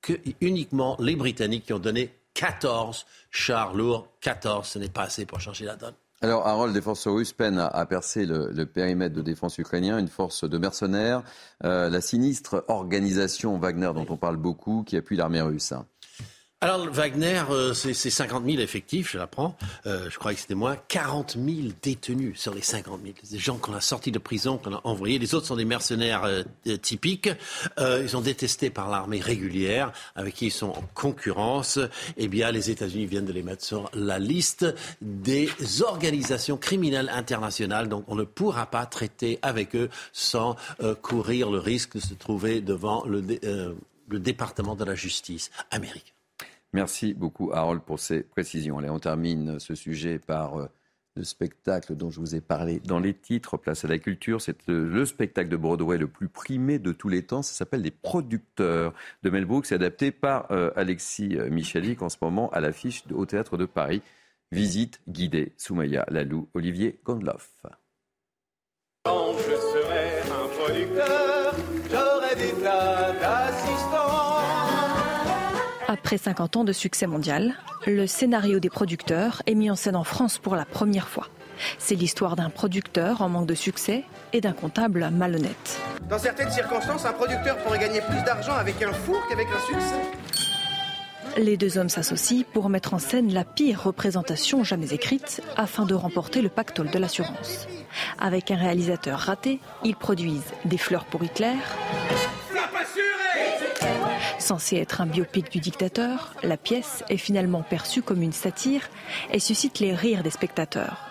que 0.01 0.13
uniquement 0.41 0.98
les 1.00 1.15
Britanniques 1.15 1.65
qui 1.65 1.74
ont 1.74 1.79
donné 1.79 2.10
14 2.39 3.05
chars 3.31 3.74
lourds. 3.74 4.08
14, 4.22 4.65
ce 4.65 4.79
n'est 4.79 4.88
pas 4.88 5.03
assez 5.03 5.25
pour 5.25 5.41
changer 5.41 5.65
la 5.65 5.75
donne. 5.75 5.93
Alors, 6.22 6.48
Harold, 6.48 6.74
les 6.74 6.81
forces 6.81 7.05
russes 7.08 7.34
peinent 7.34 7.60
à, 7.60 7.86
percer 7.86 8.25
le, 8.25 8.65
périmètre 8.65 9.13
de 9.13 9.22
défense 9.22 9.58
ukrainien, 9.58 10.00
une 10.00 10.08
force 10.08 10.46
de 10.46 10.58
mercenaires, 10.58 11.24
euh, 11.65 11.89
la 11.89 12.00
sinistre 12.00 12.63
organisation 12.69 13.58
Wagner 13.58 13.91
dont 13.93 14.05
on 14.08 14.15
parle 14.15 14.38
beaucoup, 14.38 14.84
qui 14.86 14.96
appuie 14.96 15.17
l'armée 15.17 15.41
russe. 15.41 15.74
Alors 16.62 16.89
Wagner, 16.92 17.42
euh, 17.51 17.74
c'est 17.74 17.94
50 17.94 18.44
000 18.44 18.58
effectifs, 18.58 19.13
je 19.13 19.18
l'apprends. 19.18 19.56
Euh, 19.86 20.10
je 20.10 20.20
crois 20.20 20.34
que 20.34 20.42
c'était 20.42 20.56
moins. 20.56 20.75
40 20.89 21.38
000 21.38 21.70
détenus 21.82 22.38
sur 22.38 22.54
les 22.54 22.62
50 22.62 23.00
000. 23.01 23.13
Des 23.32 23.39
gens 23.39 23.56
qu'on 23.56 23.74
a 23.74 23.80
sortis 23.80 24.12
de 24.12 24.20
prison, 24.20 24.58
qu'on 24.58 24.74
a 24.74 24.82
envoyés. 24.84 25.20
Les 25.20 25.34
autres 25.36 25.46
sont 25.46 25.56
des 25.56 25.63
mercenaires 25.63 26.25
euh, 26.25 26.44
typiques. 26.82 27.30
ils 27.80 28.10
sont 28.10 28.20
détestés 28.20 28.70
par 28.70 28.89
l'armée 28.89 29.22
régulière, 29.22 29.94
avec 30.18 30.36
qui 30.36 30.48
ils 30.48 30.51
sont 30.51 30.72
en 30.72 30.84
concurrence. 30.94 31.80
Eh 32.18 32.28
bien, 32.28 32.51
les 32.51 32.70
États-Unis 32.70 33.06
viennent 33.06 33.25
de 33.25 33.32
les 33.32 33.44
mettre 33.44 33.63
sur 33.63 33.89
la 33.94 34.20
liste 34.20 34.66
des 35.01 35.50
organisations 35.82 36.58
criminelles 36.58 37.10
internationales. 37.13 37.88
Donc, 37.88 38.04
on 38.10 38.16
ne 38.16 38.25
pourra 38.25 38.66
pas 38.66 38.86
traiter 38.86 39.39
avec 39.44 39.78
eux 39.78 39.89
sans 40.12 40.57
courir 41.01 41.51
le 41.51 41.60
risque 41.60 41.96
de 41.96 42.01
se 42.01 42.14
trouver 42.16 42.60
devant 42.60 43.05
le, 43.05 43.24
le 44.10 44.20
département 44.20 44.75
de 44.75 44.83
la 44.83 44.96
justice 44.96 45.51
américain. 45.72 46.12
Merci 46.74 47.14
beaucoup, 47.14 47.51
Harold, 47.51 47.82
pour 47.82 48.00
ces 48.00 48.22
précisions. 48.22 48.77
Allez, 48.77 48.90
on 48.90 49.00
termine 49.00 49.60
ce 49.60 49.74
sujet 49.74 50.20
par 50.20 50.60
euh, 50.60 50.68
le 51.16 51.24
spectacle 51.24 51.96
dont 51.96 52.12
je 52.12 52.20
vous 52.20 52.36
ai 52.36 52.42
parlé 52.42 52.79
dans 52.79 53.00
les 53.00 53.16
titres, 53.16 53.58
Place 53.58 53.86
à 53.86 53.88
la 53.88 53.98
culture. 53.98 54.40
C'est 54.40 54.70
euh, 54.70 54.88
le 54.88 55.05
spectacle 55.05 55.50
de 55.50 55.58
Broadway 55.58 55.98
le 55.98 56.08
plus 56.08 56.29
primé 56.29 56.77
de 56.77 56.92
tous 56.92 57.10
les 57.10 57.24
temps. 57.24 57.42
Ça 57.42 57.53
s'appelle 57.53 57.82
Les 57.82 57.92
Producteurs 57.92 58.94
de 59.24 59.29
Mel 59.32 59.46
Brooks, 59.46 59.72
adapté 59.72 60.12
par 60.12 60.51
euh, 60.51 60.70
Alexis 60.75 61.38
Michalik 61.50 62.03
en 62.03 62.10
ce 62.10 62.18
moment 62.22 62.51
à 62.51 62.60
l'affiche 62.60 63.03
au 63.12 63.25
Théâtre 63.25 63.58
de 63.58 63.66
Paris. 63.66 64.03
Visite 64.51 65.01
guidée, 65.08 65.53
Soumaya 65.58 66.05
Lalou, 66.10 66.50
Olivier 66.53 67.00
Gondloff. 67.03 67.50
Quand 69.05 69.34
je 69.38 69.55
serai 69.55 70.22
un 70.22 70.48
producteur, 70.48 71.39
Après 75.92 76.20
50 76.20 76.58
ans 76.58 76.64
de 76.64 76.72
succès 76.72 77.08
mondial, 77.08 77.56
le 77.88 78.06
scénario 78.06 78.60
des 78.60 78.70
producteurs 78.70 79.42
est 79.48 79.56
mis 79.56 79.72
en 79.72 79.75
scène 79.75 79.96
en 79.96 80.04
France 80.04 80.38
pour 80.38 80.56
la 80.56 80.64
première 80.64 81.08
fois. 81.08 81.25
C'est 81.80 81.96
l'histoire 81.96 82.36
d'un 82.36 82.52
producteur 82.52 83.24
en 83.24 83.30
manque 83.30 83.48
de 83.48 83.56
succès 83.56 84.04
et 84.32 84.40
d'un 84.40 84.52
comptable 84.52 85.10
malhonnête. 85.10 85.80
Dans 86.08 86.20
certaines 86.20 86.52
circonstances, 86.52 87.06
un 87.06 87.14
producteur 87.14 87.58
pourrait 87.64 87.80
gagner 87.80 88.02
plus 88.02 88.22
d'argent 88.24 88.54
avec 88.54 88.80
un 88.84 88.94
four 88.94 89.18
qu'avec 89.30 89.48
un 89.48 89.66
succès. 89.66 91.42
Les 91.42 91.58
deux 91.58 91.80
hommes 91.80 91.90
s'associent 91.90 92.44
pour 92.54 92.70
mettre 92.70 92.94
en 92.94 93.00
scène 93.00 93.34
la 93.34 93.44
pire 93.44 93.82
représentation 93.82 94.64
jamais 94.64 94.94
écrite 94.94 95.42
afin 95.58 95.86
de 95.86 95.96
remporter 95.96 96.44
le 96.44 96.50
pactole 96.50 96.92
de 96.92 97.00
l'assurance. 97.00 97.68
Avec 98.20 98.52
un 98.52 98.58
réalisateur 98.58 99.18
raté, 99.18 99.60
ils 99.84 99.96
produisent 99.96 100.54
Des 100.66 100.78
fleurs 100.78 101.06
pour 101.06 101.24
Hitler, 101.24 101.56
Censée 104.50 104.77
être 104.77 105.00
un 105.00 105.05
biopic 105.05 105.51
du 105.51 105.59
dictateur, 105.59 106.33
la 106.42 106.57
pièce 106.57 107.03
est 107.07 107.18
finalement 107.18 107.62
perçue 107.62 108.01
comme 108.01 108.24
une 108.24 108.33
satire 108.33 108.81
et 109.31 109.38
suscite 109.38 109.77
les 109.77 109.94
rires 109.94 110.24
des 110.24 110.31
spectateurs. 110.31 111.05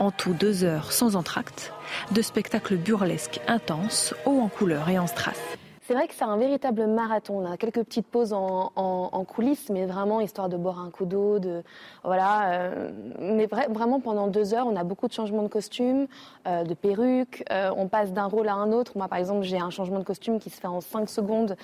En 0.00 0.10
tout 0.10 0.32
deux 0.32 0.64
heures 0.64 0.90
sans 0.90 1.14
entracte, 1.14 1.72
de 2.10 2.20
spectacles 2.20 2.74
burlesques 2.74 3.38
intenses, 3.46 4.12
hauts 4.26 4.40
en 4.40 4.48
couleur 4.48 4.88
et 4.88 4.98
en 4.98 5.06
strass. 5.06 5.38
C'est 5.86 5.92
vrai 5.92 6.08
que 6.08 6.14
c'est 6.14 6.24
un 6.24 6.38
véritable 6.38 6.86
marathon. 6.86 7.44
On 7.44 7.52
a 7.52 7.58
quelques 7.58 7.82
petites 7.82 8.06
pauses 8.06 8.32
en, 8.32 9.24
coulisses, 9.28 9.68
mais 9.68 9.84
vraiment 9.84 10.20
histoire 10.20 10.48
de 10.48 10.56
boire 10.56 10.80
un 10.80 10.88
coup 10.88 11.04
d'eau, 11.04 11.38
de 11.38 11.62
voilà. 12.04 12.52
Euh, 12.52 12.90
mais 13.18 13.46
vraiment 13.46 14.00
pendant 14.00 14.28
deux 14.28 14.54
heures, 14.54 14.66
on 14.66 14.76
a 14.76 14.84
beaucoup 14.84 15.08
de 15.08 15.12
changements 15.12 15.42
de 15.42 15.48
costumes, 15.48 16.06
euh, 16.46 16.64
de 16.64 16.72
perruques. 16.72 17.44
Euh, 17.52 17.70
on 17.76 17.88
passe 17.88 18.12
d'un 18.14 18.24
rôle 18.24 18.48
à 18.48 18.54
un 18.54 18.72
autre. 18.72 18.92
Moi, 18.96 19.08
par 19.08 19.18
exemple, 19.18 19.42
j'ai 19.42 19.58
un 19.58 19.68
changement 19.68 19.98
de 19.98 20.04
costume 20.04 20.38
qui 20.38 20.48
se 20.48 20.58
fait 20.58 20.68
en 20.68 20.80
cinq 20.80 21.10
secondes 21.10 21.54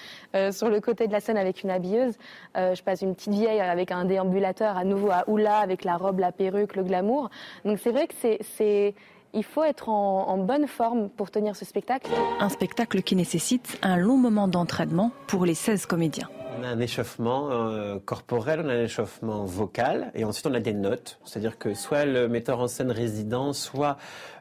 sur 0.50 0.68
le 0.68 0.80
côté 0.80 1.06
de 1.06 1.12
la 1.12 1.20
scène 1.20 1.38
avec 1.38 1.62
une 1.62 1.70
habilleuse. 1.70 2.14
je 2.54 2.82
passe 2.82 3.00
une 3.00 3.14
petite 3.14 3.32
vieille 3.32 3.60
avec 3.60 3.90
un 3.90 4.04
déambulateur 4.04 4.76
à 4.76 4.84
nouveau 4.84 5.10
à 5.10 5.24
Oula 5.28 5.58
avec 5.58 5.82
la 5.82 5.96
robe, 5.96 6.18
la 6.18 6.30
perruque, 6.30 6.76
le 6.76 6.82
glamour. 6.82 7.30
Donc 7.64 7.78
c'est 7.78 7.90
vrai 7.90 8.06
que 8.06 8.14
c'est 8.14 8.94
il 9.34 9.44
faut 9.44 9.64
être 9.64 9.88
en, 9.88 10.38
bonne 10.38 10.66
forme 10.66 11.08
pour 11.10 11.30
tenir 11.30 11.56
ce 11.56 11.64
spectacle. 11.64 12.10
Un 12.40 12.48
spectacle 12.48 13.02
qui 13.02 13.16
nécessite 13.16 13.78
un 13.82 13.96
long 13.96 14.16
moment 14.16 14.48
d'entraînement 14.48 15.12
pour 15.26 15.44
les 15.44 15.54
16 15.54 15.86
comédiens. 15.86 16.28
On 16.58 16.64
a 16.64 16.68
un 16.68 16.80
échauffement 16.80 17.50
euh, 17.50 17.98
corporel, 18.04 18.60
on 18.64 18.68
a 18.68 18.72
un 18.72 18.84
échauffement 18.84 19.44
vocal, 19.44 20.10
et 20.14 20.24
ensuite 20.24 20.46
on 20.46 20.54
a 20.54 20.60
des 20.60 20.74
notes. 20.74 21.18
C'est-à-dire 21.24 21.58
que 21.58 21.74
soit 21.74 22.04
le 22.04 22.28
metteur 22.28 22.60
en 22.60 22.68
scène 22.68 22.90
résident, 22.90 23.52
soit 23.52 23.96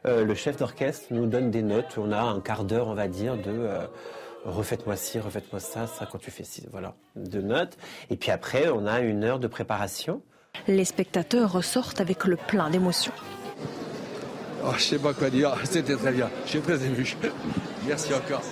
euh, 0.06 0.24
le 0.24 0.34
chef 0.34 0.56
d'orchestre 0.56 1.06
nous 1.10 1.26
donne 1.26 1.50
des 1.50 1.62
notes. 1.62 1.96
On 1.98 2.12
a 2.12 2.20
un 2.20 2.40
quart 2.40 2.64
d'heure, 2.64 2.88
on 2.88 2.94
va 2.94 3.08
dire, 3.08 3.36
de 3.36 3.50
euh, 3.50 3.86
refaites-moi 4.44 4.96
ci, 4.96 5.20
refaites-moi 5.20 5.60
ça, 5.60 5.86
ça 5.86 6.06
quand 6.10 6.18
tu 6.18 6.30
fais 6.30 6.44
ci, 6.44 6.66
voilà, 6.70 6.94
de 7.16 7.40
notes. 7.40 7.76
Et 8.10 8.16
puis 8.16 8.30
après, 8.30 8.68
on 8.68 8.86
a 8.86 9.00
une 9.00 9.24
heure 9.24 9.38
de 9.38 9.46
préparation. 9.46 10.20
Les 10.66 10.84
spectateurs 10.84 11.52
ressortent 11.52 12.00
avec 12.00 12.24
le 12.24 12.36
plein 12.36 12.70
d'émotions. 12.70 13.12
Oh, 14.62 14.72
je 14.76 14.82
sais 14.82 14.98
pas 14.98 15.14
quoi 15.14 15.30
dire, 15.30 15.54
c'était 15.64 15.96
très 15.96 16.12
bien. 16.12 16.30
Je 16.44 16.50
suis 16.50 16.60
très 16.60 16.84
ému. 16.84 17.16
Merci 17.86 18.14
encore. 18.14 18.42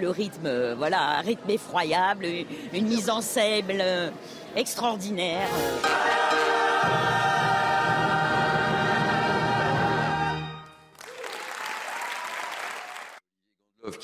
Le 0.00 0.10
rythme, 0.10 0.46
euh, 0.46 0.74
voilà, 0.76 1.18
un 1.18 1.20
rythme 1.20 1.50
effroyable, 1.50 2.24
une 2.72 2.86
mise 2.86 3.10
en 3.10 3.20
scène 3.20 3.64
euh, 3.72 4.10
extraordinaire. 4.56 5.48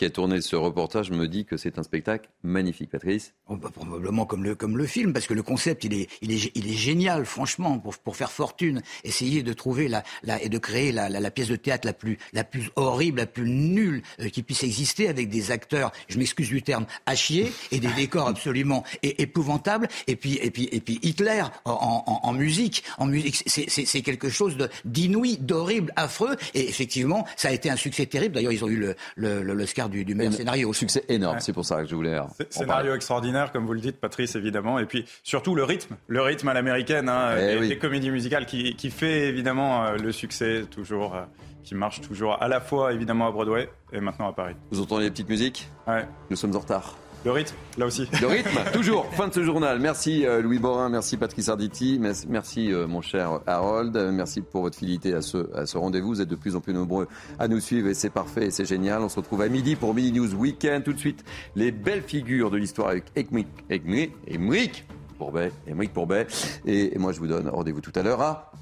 Qui 0.05 0.09
a 0.09 0.11
tourné 0.11 0.43
ce 0.43 0.55
reportage 0.55 1.11
me 1.11 1.27
dit 1.27 1.47
que 1.47 1.57
c'est 1.57 1.79
un 1.79 1.83
spectacle 1.83 2.29
magnifique, 2.43 2.91
Patrice. 2.91 3.33
Oh, 3.49 3.57
bah, 3.57 3.71
probablement 3.73 4.27
comme 4.27 4.45
le, 4.45 4.55
comme 4.55 4.77
le 4.77 4.85
film, 4.85 5.15
parce 5.15 5.27
que 5.27 5.33
le 5.33 5.43
concept, 5.43 5.85
il 5.85 5.95
est, 5.95 6.11
il 6.21 6.31
est, 6.31 6.51
il 6.55 6.69
est 6.71 6.75
génial, 6.77 7.25
franchement, 7.25 7.79
pour, 7.79 7.97
pour 7.97 8.15
faire 8.15 8.31
fortune. 8.31 8.83
Essayer 9.03 9.43
de 9.43 9.55
trouver 9.55 9.89
la, 9.89 10.03
la, 10.23 10.43
et 10.43 10.51
de 10.51 10.59
créer 10.59 10.93
la, 10.93 11.09
la, 11.09 11.31
pièce 11.31 11.49
de 11.49 11.57
théâtre 11.57 11.87
la 11.87 11.95
plus, 11.95 12.19
la 12.35 12.45
plus 12.45 12.69
horrible, 12.77 13.17
la 13.21 13.27
plus 13.27 13.49
nulle 13.49 14.03
euh, 14.21 14.29
qui 14.29 14.43
puisse 14.43 14.63
exister, 14.63 15.09
avec 15.09 15.31
des 15.31 15.51
acteurs, 15.51 15.91
je 16.09 16.19
m'excuse 16.19 16.51
du 16.51 16.61
terme, 16.63 16.85
à 17.07 17.15
chier, 17.15 17.51
et 17.73 17.81
des 17.81 17.89
décors 17.97 18.29
absolument 18.29 18.85
épouvantables, 19.03 19.89
et 20.07 20.17
puis, 20.17 20.39
et 20.43 20.51
puis, 20.51 20.69
et 20.71 20.81
puis 20.83 20.99
Hitler 21.03 21.43
en, 21.65 22.05
en, 22.23 22.33
musique. 22.35 22.85
En 22.99 23.07
musique, 23.07 23.43
c'est- 23.47 24.03
quelque 24.03 24.29
chose 24.29 24.59
d'inouï, 24.85 25.39
d'horrible, 25.39 25.93
affreux, 25.97 26.37
et 26.53 26.69
effectivement, 26.69 27.27
ça 27.37 27.49
a 27.49 27.53
été 27.53 27.71
un 27.71 27.77
succès 27.77 28.05
terrible. 28.05 28.35
D'ailleurs, 28.35 28.53
ils 28.53 28.65
ont 28.65 28.69
eu 28.69 28.77
le, 28.77 28.95
le, 29.17 29.43
le- 29.43 29.55
l'Oscar 29.55 29.89
du, 29.95 30.05
du 30.05 30.15
meilleur 30.15 30.33
scénario. 30.33 30.73
Succès 30.73 31.05
énorme, 31.09 31.39
c'est 31.41 31.53
pour 31.53 31.65
ça 31.65 31.83
que 31.83 31.89
je 31.89 31.95
voulais 31.95 32.19
en 32.19 32.27
parler. 32.27 32.47
Scénario 32.51 32.95
extraordinaire, 32.95 33.53
comme 33.53 33.65
vous 33.67 33.73
le 33.73 33.81
dites, 33.81 33.99
Patrice, 34.01 34.35
évidemment. 34.37 34.79
Et 34.79 34.87
puis 34.87 35.05
surtout 35.23 35.55
le 35.55 35.65
rythme, 35.65 35.97
le 36.07 36.21
rythme 36.21 36.49
à 36.49 36.55
l'américaine, 36.55 37.09
hein, 37.09 37.37
Eh 37.39 37.55
des, 37.55 37.61
oui. 37.61 37.69
des 37.69 37.79
comédies 37.79 38.11
musicales 38.11 38.47
qui, 38.47 38.75
qui 38.77 38.91
fait 38.91 39.29
évidemment 39.29 39.85
euh, 39.85 39.97
le 39.97 40.13
succès 40.13 40.65
toujours, 40.71 41.15
euh, 41.15 41.23
qui 41.63 41.75
marche 41.75 42.01
toujours 42.01 42.43
à 42.43 42.49
la 42.49 42.61
fois 42.61 42.93
évidemment 42.93 43.27
à 43.29 43.31
Broadway 43.31 43.71
et 43.93 44.01
maintenant 44.01 44.29
à 44.29 44.33
Paris. 44.33 44.55
Vous 44.71 44.81
entendez 44.81 45.05
les 45.05 45.11
petites 45.11 45.29
musiques? 45.29 45.69
Ouais. 45.87 46.05
Nous 46.31 46.37
sommes 46.37 46.55
en 46.57 46.61
retard. 46.61 46.97
Le 47.25 47.31
rythme, 47.31 47.57
là 47.79 47.87
aussi. 47.87 48.07
Le 48.21 48.27
rythme, 48.27 48.51
toujours. 48.75 49.07
Fin 49.15 49.29
de 49.29 49.33
ce 49.33 49.43
journal. 49.43 49.79
Merci 49.81 50.27
euh, 50.27 50.43
Louis 50.43 50.59
Borin, 50.59 50.91
merci 50.91 51.17
Patrice 51.17 51.49
Arditi, 51.49 51.99
merci, 52.29 52.71
euh, 52.71 52.87
mon 52.87 53.01
cher 53.01 53.41
Harold, 53.47 53.97
merci 54.13 54.43
pour 54.43 54.61
votre 54.61 54.77
fidélité 54.77 55.15
à 55.15 55.23
ce, 55.23 55.51
à 55.57 55.65
ce 55.65 55.79
rendez-vous. 55.79 56.09
Vous 56.09 56.21
êtes 56.21 56.29
de 56.29 56.37
plus 56.37 56.55
en 56.55 56.61
plus 56.61 56.75
nombreux 56.75 57.09
à 57.39 57.49
nous 57.49 57.61
suivre 57.61 57.89
et 57.89 57.95
c'est 57.95 58.11
parfait 58.11 58.47
et 58.47 58.51
c'est 58.51 58.67
génial. 58.67 59.01
On 59.01 59.09
se 59.09 59.17
retrouve 59.17 59.41
à 59.41 59.49
midi 59.49 59.75
pour 59.75 59.95
Mini 59.95 60.13
News 60.13 60.35
Weekend. 60.35 60.85
Tout 60.85 60.93
de 60.93 60.99
suite, 60.99 61.25
les 61.57 61.73
belles 61.73 62.03
figures 62.03 62.51
de 62.51 62.59
l'histoire 62.59 62.89
avec 62.89 63.05
Émeric 63.17 63.49
Émeric- 63.71 64.13
Émeric 64.27 64.85
Pourbet. 65.17 65.51
Émeric 65.67 65.95
Pourbet. 65.95 66.27
Et, 66.67 66.95
et 66.95 66.99
moi, 66.99 67.13
je 67.13 67.21
vous 67.21 67.27
donne 67.27 67.49
rendez-vous 67.49 67.81
tout 67.81 67.93
à 67.95 68.03
l'heure 68.03 68.21
à 68.21 68.53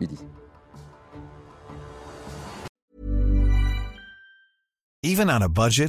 midi. 0.00 0.16
Even 5.04 5.28
on 5.28 5.42
a 5.42 5.48
budget, 5.48 5.88